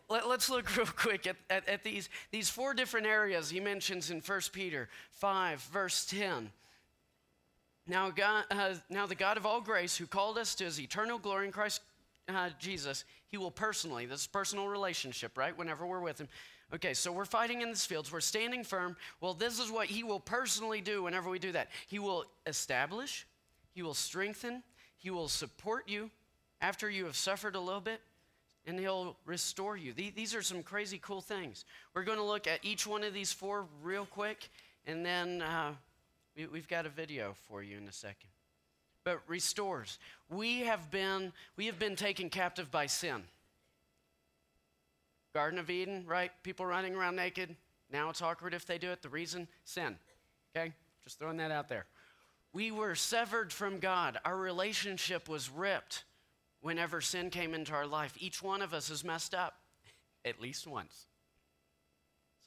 Let, 0.09 0.23
us 0.27 0.49
look 0.49 0.77
real 0.77 0.87
quick 0.87 1.27
at, 1.27 1.35
at, 1.51 1.69
at, 1.69 1.83
these, 1.83 2.09
these 2.31 2.49
four 2.49 2.75
different 2.75 3.09
areas 3.09 3.51
he 3.51 3.59
mentions 3.59 4.13
in 4.13 4.21
1 4.21 4.41
Peter 4.53 4.89
5, 5.11 5.61
verse 5.73 6.07
10. 6.07 6.53
Now, 7.87 8.11
God, 8.11 8.45
uh, 8.51 8.75
now 8.89 9.07
the 9.07 9.15
God 9.15 9.37
of 9.37 9.45
all 9.45 9.61
grace, 9.61 9.97
who 9.97 10.07
called 10.07 10.39
us 10.39 10.55
to 10.57 10.65
his 10.65 10.81
eternal 10.81 11.19
glory 11.19 11.47
in 11.47 11.53
Christ 11.53 11.83
uh, 12.29 12.51
Jesus, 12.59 13.05
he 13.29 13.37
will 13.37 13.51
personally, 13.51 14.07
this 14.07 14.23
is 14.23 14.27
personal 14.27 14.69
relationship, 14.69 15.37
right? 15.37 15.57
Whenever 15.57 15.87
we're 15.87 16.01
with 16.01 16.19
him. 16.19 16.29
Okay, 16.75 16.95
so 16.95 17.13
we're 17.13 17.27
fighting 17.27 17.61
in 17.61 17.69
these 17.69 17.85
fields, 17.85 18.11
we're 18.11 18.21
standing 18.21 18.65
firm. 18.65 18.97
Well, 19.21 19.35
this 19.35 19.59
is 19.59 19.71
what 19.71 19.87
he 19.87 20.03
will 20.03 20.21
personally 20.21 20.81
do 20.81 21.03
whenever 21.03 21.29
we 21.29 21.39
do 21.39 21.53
that. 21.53 21.69
He 21.87 21.99
will 21.99 22.25
establish, 22.47 23.27
he 23.75 23.83
will 23.83 23.95
strengthen, 23.95 24.63
he 24.97 25.11
will 25.11 25.29
support 25.29 25.89
you 25.89 26.11
after 26.61 26.89
you 26.89 27.05
have 27.05 27.17
suffered 27.17 27.55
a 27.55 27.61
little 27.61 27.81
bit 27.81 28.01
and 28.67 28.79
he'll 28.79 29.17
restore 29.27 29.77
you. 29.77 29.93
These 29.93 30.35
are 30.35 30.43
some 30.43 30.63
crazy 30.63 30.99
cool 31.03 31.21
things. 31.21 31.65
We're 31.93 32.05
going 32.05 32.19
to 32.19 32.25
look 32.25 32.47
at 32.47 32.61
each 32.63 32.87
one 32.87 33.05
of 33.05 33.13
these 33.13 33.33
four 33.33 33.67
real 33.83 34.07
quick, 34.07 34.49
and 34.87 35.05
then 35.05 35.43
uh, 35.43 35.75
we, 36.37 36.47
we've 36.47 36.69
got 36.69 36.87
a 36.87 36.89
video 36.89 37.35
for 37.49 37.63
you 37.63 37.77
in 37.77 37.87
a 37.89 37.93
second. 37.93 38.31
But 39.05 39.21
restores. 39.27 39.99
We 40.31 40.61
have 40.61 40.91
been 40.91 41.33
we 41.57 41.67
have 41.67 41.79
been 41.79 41.97
taken 41.97 42.31
captive 42.31 42.71
by 42.71 42.87
sin. 42.87 43.23
Garden 45.35 45.59
of 45.59 45.69
Eden, 45.69 46.05
right? 46.07 46.31
People 46.43 46.65
running 46.65 46.95
around 46.95 47.17
naked. 47.17 47.55
Now 47.91 48.09
it's 48.09 48.23
awkward 48.23 48.55
if 48.55 48.67
they 48.67 48.79
do 48.79 48.91
it. 48.91 49.03
The 49.03 49.09
reason 49.09 49.49
sin. 49.65 49.97
Okay? 50.57 50.73
Just 51.03 51.19
throwing 51.19 51.37
that 51.39 51.51
out 51.51 51.69
there. 51.69 51.87
We 52.53 52.71
were 52.71 52.95
severed 52.95 53.53
from 53.53 53.79
God. 53.81 54.19
Our 54.25 54.37
relationship 54.37 55.29
was 55.29 55.51
ripped 55.51 56.05
whenever 56.61 57.01
sin 57.01 57.31
came 57.31 57.53
into 57.53 57.73
our 57.73 57.87
life. 57.87 58.15
Each 58.19 58.43
one 58.43 58.63
of 58.63 58.73
us 58.73 58.89
has 58.89 59.05
messed 59.05 59.35
up 59.35 59.55
at 60.25 60.41
least 60.41 60.67
once. 60.67 61.07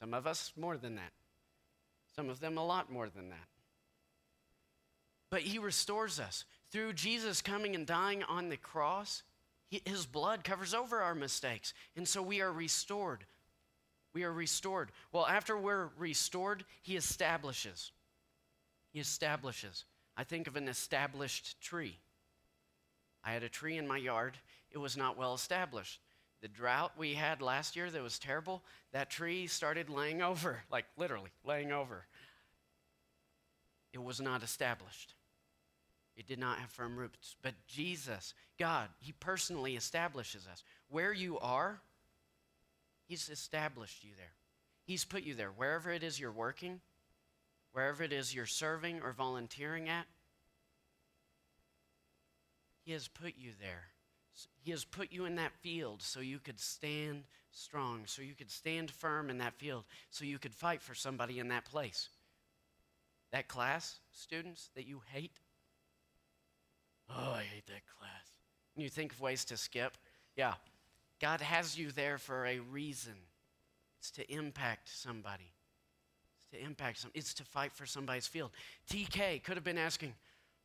Some 0.00 0.14
of 0.14 0.26
us 0.26 0.52
more 0.56 0.76
than 0.76 0.96
that. 0.96 1.12
Some 2.16 2.30
of 2.30 2.40
them 2.40 2.56
a 2.56 2.64
lot 2.64 2.90
more 2.90 3.08
than 3.08 3.28
that. 3.28 3.57
But 5.30 5.42
He 5.42 5.58
restores 5.58 6.18
us. 6.20 6.44
Through 6.70 6.94
Jesus 6.94 7.40
coming 7.40 7.74
and 7.74 7.86
dying 7.86 8.22
on 8.24 8.48
the 8.48 8.56
cross, 8.56 9.22
His 9.70 10.06
blood 10.06 10.44
covers 10.44 10.74
over 10.74 11.00
our 11.00 11.14
mistakes. 11.14 11.74
And 11.96 12.06
so 12.06 12.22
we 12.22 12.40
are 12.40 12.52
restored. 12.52 13.24
We 14.14 14.24
are 14.24 14.32
restored. 14.32 14.90
Well, 15.12 15.26
after 15.26 15.56
we're 15.56 15.90
restored, 15.98 16.64
He 16.82 16.96
establishes. 16.96 17.92
He 18.92 19.00
establishes. 19.00 19.84
I 20.16 20.24
think 20.24 20.46
of 20.46 20.56
an 20.56 20.68
established 20.68 21.60
tree. 21.60 21.96
I 23.24 23.32
had 23.32 23.42
a 23.42 23.48
tree 23.48 23.76
in 23.76 23.86
my 23.86 23.98
yard. 23.98 24.36
It 24.70 24.78
was 24.78 24.96
not 24.96 25.18
well 25.18 25.34
established. 25.34 26.00
The 26.40 26.48
drought 26.48 26.92
we 26.96 27.14
had 27.14 27.42
last 27.42 27.74
year 27.74 27.90
that 27.90 28.02
was 28.02 28.18
terrible, 28.18 28.62
that 28.92 29.10
tree 29.10 29.46
started 29.46 29.90
laying 29.90 30.22
over, 30.22 30.62
like 30.70 30.84
literally 30.96 31.30
laying 31.44 31.72
over. 31.72 32.06
It 33.92 34.02
was 34.02 34.20
not 34.20 34.42
established. 34.42 35.14
It 36.18 36.26
did 36.26 36.40
not 36.40 36.58
have 36.58 36.70
firm 36.70 36.96
roots. 36.96 37.36
But 37.42 37.54
Jesus, 37.68 38.34
God, 38.58 38.88
He 38.98 39.12
personally 39.12 39.76
establishes 39.76 40.48
us. 40.50 40.64
Where 40.90 41.12
you 41.12 41.38
are, 41.38 41.80
He's 43.06 43.30
established 43.30 44.02
you 44.02 44.10
there. 44.16 44.32
He's 44.84 45.04
put 45.04 45.22
you 45.22 45.34
there. 45.34 45.50
Wherever 45.50 45.92
it 45.92 46.02
is 46.02 46.18
you're 46.18 46.32
working, 46.32 46.80
wherever 47.72 48.02
it 48.02 48.12
is 48.12 48.34
you're 48.34 48.46
serving 48.46 49.00
or 49.02 49.12
volunteering 49.12 49.88
at, 49.88 50.06
He 52.84 52.92
has 52.92 53.06
put 53.06 53.34
you 53.38 53.52
there. 53.60 53.84
He 54.64 54.72
has 54.72 54.84
put 54.84 55.12
you 55.12 55.24
in 55.24 55.36
that 55.36 55.52
field 55.62 56.02
so 56.02 56.20
you 56.20 56.40
could 56.40 56.58
stand 56.58 57.24
strong, 57.52 58.02
so 58.06 58.22
you 58.22 58.34
could 58.34 58.50
stand 58.50 58.90
firm 58.90 59.30
in 59.30 59.38
that 59.38 59.54
field, 59.54 59.84
so 60.10 60.24
you 60.24 60.38
could 60.38 60.54
fight 60.54 60.82
for 60.82 60.94
somebody 60.94 61.38
in 61.38 61.48
that 61.48 61.64
place. 61.64 62.08
That 63.30 63.46
class, 63.46 64.00
students, 64.10 64.70
that 64.74 64.86
you 64.86 65.02
hate. 65.12 65.38
Oh, 67.10 67.32
I 67.32 67.42
hate 67.42 67.66
that 67.66 67.86
class. 67.98 68.32
And 68.67 68.67
you 68.82 68.88
think 68.88 69.12
of 69.12 69.20
ways 69.20 69.44
to 69.46 69.56
skip. 69.56 69.96
Yeah. 70.36 70.54
God 71.20 71.40
has 71.40 71.76
you 71.76 71.90
there 71.90 72.18
for 72.18 72.46
a 72.46 72.58
reason. 72.58 73.14
It's 73.98 74.10
to 74.12 74.32
impact 74.32 74.88
somebody. 74.88 75.52
It's 76.38 76.46
to 76.50 76.64
impact 76.64 76.98
some. 76.98 77.10
It's 77.14 77.34
to 77.34 77.44
fight 77.44 77.72
for 77.72 77.86
somebody's 77.86 78.26
field. 78.26 78.50
TK 78.90 79.42
could 79.42 79.56
have 79.56 79.64
been 79.64 79.78
asking, 79.78 80.14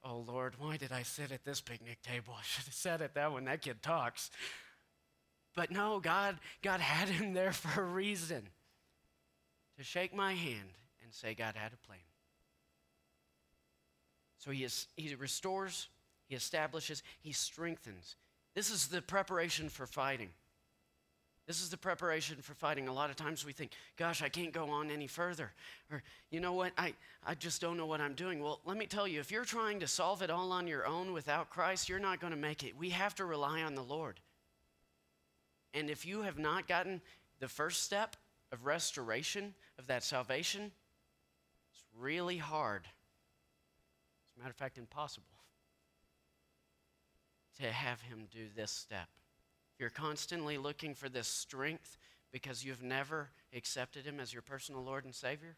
Oh 0.04 0.24
Lord, 0.28 0.56
why 0.60 0.78
did 0.78 0.92
I 0.92 1.04
sit 1.04 1.32
at 1.32 1.46
this 1.46 1.62
picnic 1.62 2.02
table? 2.02 2.34
I 2.38 2.44
should 2.44 2.66
have 2.66 2.74
sat 2.74 3.02
at 3.02 3.16
that 3.16 3.32
one. 3.32 3.46
That 3.46 3.62
kid 3.62 3.82
talks. 3.82 4.30
But 5.56 5.72
no, 5.72 6.00
God, 6.00 6.38
God 6.62 6.80
had 6.80 7.10
him 7.10 7.34
there 7.34 7.54
for 7.54 7.82
a 7.82 7.86
reason. 7.86 8.44
To 9.78 9.84
shake 9.84 10.14
my 10.14 10.34
hand 10.34 10.78
and 11.04 11.14
say 11.14 11.34
God 11.34 11.56
had 11.56 11.72
a 11.74 11.88
plan. 11.88 12.00
So 14.38 14.52
he, 14.52 14.64
is, 14.64 14.88
he 14.98 15.16
restores, 15.16 15.88
he 16.28 16.36
establishes, 16.36 17.04
he 17.20 17.32
strengthens. 17.32 18.16
This 18.56 18.70
is 18.70 18.88
the 18.88 19.02
preparation 19.02 19.70
for 19.70 19.86
fighting. 19.86 20.30
This 21.46 21.62
is 21.62 21.70
the 21.70 21.78
preparation 21.78 22.38
for 22.42 22.54
fighting. 22.54 22.88
A 22.88 22.94
lot 22.94 23.10
of 23.10 23.18
times 23.18 23.46
we 23.46 23.52
think, 23.52 23.72
gosh, 23.98 24.22
I 24.22 24.30
can't 24.30 24.54
go 24.54 24.70
on 24.70 24.90
any 24.90 25.08
further. 25.08 25.52
Or, 25.92 26.02
you 26.30 26.40
know 26.40 26.54
what, 26.54 26.72
I, 26.78 26.94
I 27.26 27.36
just 27.36 27.60
don't 27.60 27.76
know 27.76 27.86
what 27.86 28.00
I'm 28.00 28.14
doing. 28.14 28.42
Well, 28.42 28.62
let 28.64 28.78
me 28.78 28.86
tell 28.86 29.08
you, 29.08 29.20
if 29.20 29.30
you're 29.30 29.44
trying 29.44 29.82
to 29.82 29.88
solve 29.88 30.22
it 30.22 30.30
all 30.30 30.54
on 30.54 30.68
your 30.68 30.86
own 30.86 31.12
without 31.12 31.50
Christ, 31.50 31.90
you're 31.90 32.00
not 32.00 32.22
going 32.22 32.32
to 32.32 32.40
make 32.40 32.64
it. 32.64 32.78
We 32.78 32.92
have 32.92 33.14
to 33.16 33.26
rely 33.26 33.62
on 33.62 33.76
the 33.76 33.84
Lord. 33.84 34.22
And 35.74 35.90
if 35.90 36.06
you 36.06 36.22
have 36.22 36.40
not 36.40 36.68
gotten 36.68 37.02
the 37.40 37.50
first 37.50 37.84
step 37.84 38.16
of 38.54 38.66
restoration 38.66 39.54
of 39.78 39.88
that 39.88 40.04
salvation, 40.04 40.72
it's 41.74 41.84
really 42.00 42.38
hard. 42.38 42.84
As 42.86 44.38
a 44.38 44.40
matter 44.40 44.52
of 44.52 44.56
fact, 44.56 44.78
impossible 44.78 45.28
to 47.60 47.72
have 47.72 48.02
Him 48.02 48.28
do 48.32 48.48
this 48.56 48.72
step 48.72 49.08
If 49.74 49.80
you're 49.80 49.90
constantly 49.90 50.58
looking 50.58 50.94
for 50.96 51.10
this 51.10 51.28
strength 51.28 51.98
because 52.32 52.66
you've 52.66 52.84
never 52.84 53.30
accepted 53.56 54.06
Him 54.06 54.20
as 54.20 54.34
your 54.34 54.42
personal 54.42 54.84
Lord 54.84 55.06
and 55.06 55.14
Savior, 55.14 55.56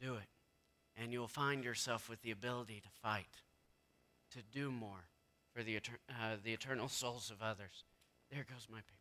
do 0.00 0.14
it. 0.14 0.28
And 0.96 1.12
you'll 1.12 1.28
find 1.28 1.64
yourself 1.64 2.08
with 2.08 2.20
the 2.22 2.30
ability 2.30 2.80
to 2.80 2.88
fight, 3.02 3.42
to 4.32 4.38
do 4.52 4.70
more 4.70 5.08
for 5.54 5.62
the, 5.62 5.76
uh, 5.76 6.36
the 6.42 6.52
eternal 6.52 6.88
souls 6.88 7.30
of 7.30 7.42
others. 7.42 7.84
There 8.30 8.44
goes 8.48 8.66
my 8.70 8.78
paper. 8.78 8.94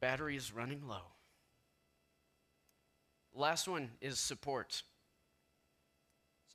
Battery 0.00 0.36
is 0.36 0.52
running 0.52 0.86
low. 0.86 1.12
Last 3.34 3.68
one 3.68 3.90
is 4.00 4.18
support. 4.18 4.82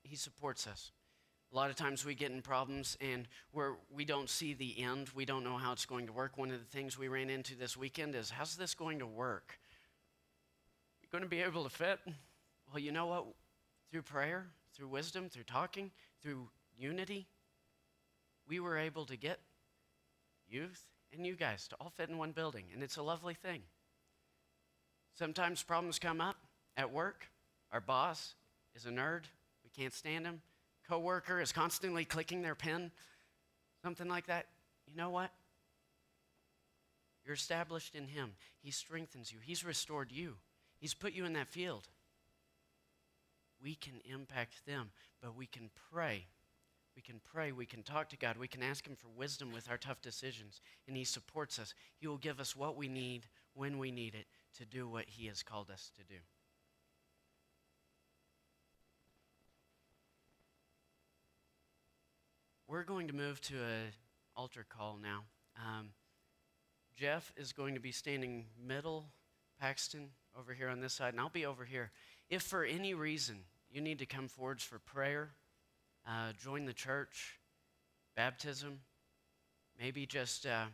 He 0.04 0.16
supports 0.16 0.68
us. 0.68 0.92
A 1.52 1.56
lot 1.56 1.70
of 1.70 1.76
times 1.76 2.06
we 2.06 2.16
get 2.16 2.32
in 2.32 2.42
problems 2.42 2.98
and 3.02 3.28
where 3.52 3.74
we 3.94 4.06
don't 4.06 4.30
see 4.30 4.54
the 4.54 4.82
end. 4.82 5.10
We 5.14 5.26
don't 5.26 5.44
know 5.44 5.58
how 5.58 5.74
it's 5.74 5.86
going 5.86 6.08
to 6.08 6.14
work. 6.14 6.38
One 6.38 6.50
of 6.50 6.60
the 6.60 6.78
things 6.78 6.98
we 6.98 7.10
ran 7.10 7.30
into 7.30 7.56
this 7.56 7.76
weekend 7.76 8.16
is 8.16 8.30
how's 8.30 8.56
this 8.56 8.74
going 8.74 9.00
to 9.00 9.08
work? 9.08 9.60
You 11.02 11.10
going 11.12 11.24
to 11.24 11.30
be 11.30 11.42
able 11.42 11.66
to 11.66 11.70
fit? 11.70 12.00
Well, 12.70 12.80
you 12.80 12.94
know 12.94 13.08
what? 13.08 13.26
Through 13.92 14.04
prayer, 14.04 14.48
through 14.74 14.88
wisdom, 14.88 15.28
through 15.28 15.44
talking, 15.44 15.92
through 16.24 16.48
unity, 16.78 17.28
we 18.48 18.62
were 18.62 18.78
able 18.78 19.06
to 19.06 19.18
get 19.18 19.40
youth 20.48 20.86
and 21.14 21.26
you 21.26 21.36
guys 21.36 21.68
to 21.68 21.76
all 21.82 21.90
fit 21.90 22.08
in 22.08 22.18
one 22.18 22.32
building, 22.32 22.64
and 22.74 22.82
it's 22.82 22.96
a 22.96 23.04
lovely 23.04 23.34
thing. 23.34 23.62
Sometimes 25.14 25.62
problems 25.62 26.00
come 26.00 26.22
up 26.22 26.38
at 26.78 26.94
work. 26.94 27.28
Our 27.74 27.82
boss 27.82 28.36
is 28.74 28.86
a 28.86 28.90
nerd. 28.90 29.24
We 29.66 29.70
can't 29.76 29.94
stand 29.94 30.26
him 30.26 30.42
coworker 30.88 31.40
is 31.40 31.52
constantly 31.52 32.06
clicking 32.06 32.42
their 32.42 32.56
pen, 32.56 32.92
something 33.84 34.08
like 34.08 34.28
that, 34.28 34.48
you 34.88 34.96
know 34.96 35.10
what? 35.10 35.32
You're 37.26 37.36
established 37.36 37.96
in 37.96 38.08
Him. 38.08 38.32
He 38.62 38.72
strengthens 38.72 39.32
you, 39.32 39.40
He's 39.42 39.64
restored 39.64 40.12
you, 40.12 40.36
He's 40.80 40.94
put 40.94 41.14
you 41.14 41.26
in 41.26 41.34
that 41.34 41.48
field. 41.48 41.88
We 43.62 43.76
can 43.76 44.02
impact 44.12 44.66
them, 44.66 44.90
but 45.22 45.36
we 45.36 45.46
can 45.46 45.70
pray. 45.92 46.26
We 46.96 47.02
can 47.02 47.22
pray. 47.32 47.52
We 47.52 47.66
can 47.66 47.84
talk 47.84 48.10
to 48.10 48.18
God. 48.18 48.38
We 48.38 48.48
can 48.48 48.64
ask 48.64 48.86
Him 48.86 48.96
for 48.96 49.08
wisdom 49.16 49.54
with 49.54 49.70
our 49.70 49.78
tough 49.78 50.02
decisions. 50.02 50.62
And 50.88 50.98
He 50.98 51.04
supports 51.04 51.60
us. 51.60 51.74
He 51.98 52.08
will 52.08 52.18
give 52.18 52.40
us 52.40 52.56
what 52.56 52.76
we 52.76 52.88
need 52.88 53.28
when 53.54 53.78
we 53.78 53.92
need 53.92 54.16
it 54.16 54.26
to 54.58 54.66
do 54.66 54.88
what 54.88 55.06
He 55.08 55.28
has 55.28 55.44
called 55.44 55.70
us 55.70 55.92
to 55.98 56.04
do. 56.04 56.20
We're 62.72 62.84
going 62.84 63.10
to 63.10 63.14
move 63.14 63.42
to 63.42 63.56
an 63.56 63.92
altar 64.34 64.66
call 64.70 64.98
now. 65.04 65.24
Um, 65.58 65.90
Jeff 66.96 67.34
is 67.36 67.52
going 67.52 67.74
to 67.74 67.82
be 67.82 67.92
standing 67.92 68.46
middle, 68.66 69.08
Paxton 69.60 70.08
over 70.40 70.54
here 70.54 70.70
on 70.70 70.80
this 70.80 70.94
side, 70.94 71.14
and 71.14 71.20
I'll 71.20 71.28
be 71.28 71.46
over 71.46 71.66
here. 71.66 71.92
If 72.30 72.44
for 72.44 72.64
any 72.64 72.94
reason 72.94 73.40
you 73.70 73.82
need 73.82 74.00
to 74.00 74.06
come 74.06 74.30
forwards 74.30 74.64
for 74.64 74.80
prayer, 74.80 75.32
uh, 76.08 76.32
join 76.42 76.64
the 76.64 76.72
church, 76.72 77.40
baptism, 78.16 78.80
maybe 79.78 80.06
just 80.06 80.46
uh, 80.46 80.68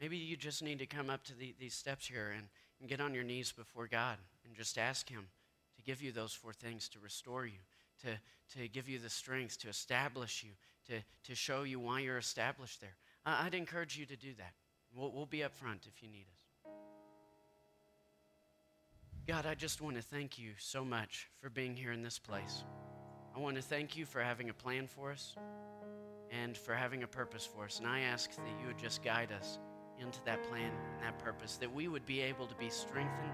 maybe 0.00 0.16
you 0.16 0.36
just 0.36 0.60
need 0.60 0.80
to 0.80 0.86
come 0.86 1.08
up 1.08 1.22
to 1.26 1.36
the, 1.36 1.54
these 1.56 1.74
steps 1.74 2.08
here 2.08 2.32
and, 2.36 2.48
and 2.80 2.88
get 2.88 3.00
on 3.00 3.14
your 3.14 3.22
knees 3.22 3.52
before 3.52 3.86
God 3.86 4.18
and 4.44 4.56
just 4.56 4.76
ask 4.76 5.08
Him 5.08 5.28
to 5.76 5.84
give 5.84 6.02
you 6.02 6.10
those 6.10 6.32
four 6.32 6.52
things 6.52 6.88
to 6.88 6.98
restore 6.98 7.46
you, 7.46 7.60
to, 8.04 8.58
to 8.58 8.68
give 8.68 8.88
you 8.88 8.98
the 8.98 9.10
strength, 9.10 9.58
to 9.60 9.68
establish 9.68 10.44
you, 10.44 10.50
to, 10.88 11.02
to 11.24 11.34
show 11.34 11.62
you 11.62 11.80
why 11.80 12.00
you're 12.00 12.18
established 12.18 12.80
there. 12.80 12.94
I'd 13.26 13.54
encourage 13.54 13.96
you 13.96 14.06
to 14.06 14.16
do 14.16 14.34
that. 14.38 14.52
We'll, 14.94 15.10
we'll 15.12 15.26
be 15.26 15.42
up 15.42 15.54
front 15.54 15.86
if 15.86 16.02
you 16.02 16.08
need 16.08 16.26
us. 16.32 16.70
God, 19.26 19.46
I 19.46 19.54
just 19.54 19.80
want 19.80 19.96
to 19.96 20.02
thank 20.02 20.38
you 20.38 20.50
so 20.58 20.84
much 20.84 21.28
for 21.40 21.48
being 21.48 21.74
here 21.74 21.92
in 21.92 22.02
this 22.02 22.18
place. 22.18 22.62
I 23.34 23.40
want 23.40 23.56
to 23.56 23.62
thank 23.62 23.96
you 23.96 24.04
for 24.04 24.20
having 24.20 24.50
a 24.50 24.54
plan 24.54 24.86
for 24.86 25.10
us 25.10 25.34
and 26.30 26.56
for 26.56 26.74
having 26.74 27.02
a 27.02 27.06
purpose 27.06 27.46
for 27.46 27.64
us. 27.64 27.78
And 27.78 27.88
I 27.88 28.00
ask 28.00 28.30
that 28.30 28.60
you 28.60 28.66
would 28.66 28.78
just 28.78 29.02
guide 29.02 29.32
us 29.32 29.58
into 29.98 30.18
that 30.26 30.42
plan 30.44 30.70
and 30.70 31.02
that 31.02 31.18
purpose, 31.18 31.56
that 31.56 31.72
we 31.72 31.88
would 31.88 32.04
be 32.04 32.20
able 32.20 32.46
to 32.46 32.54
be 32.56 32.68
strengthened, 32.68 33.32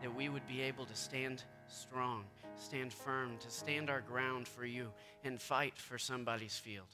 that 0.00 0.14
we 0.14 0.28
would 0.28 0.46
be 0.46 0.62
able 0.62 0.84
to 0.84 0.94
stand 0.94 1.42
strong, 1.68 2.24
stand 2.58 2.92
firm, 2.92 3.36
to 3.40 3.50
stand 3.50 3.90
our 3.90 4.00
ground 4.00 4.46
for 4.48 4.64
you 4.64 4.92
and 5.24 5.40
fight 5.40 5.76
for 5.76 5.98
somebody's 5.98 6.58
field. 6.58 6.86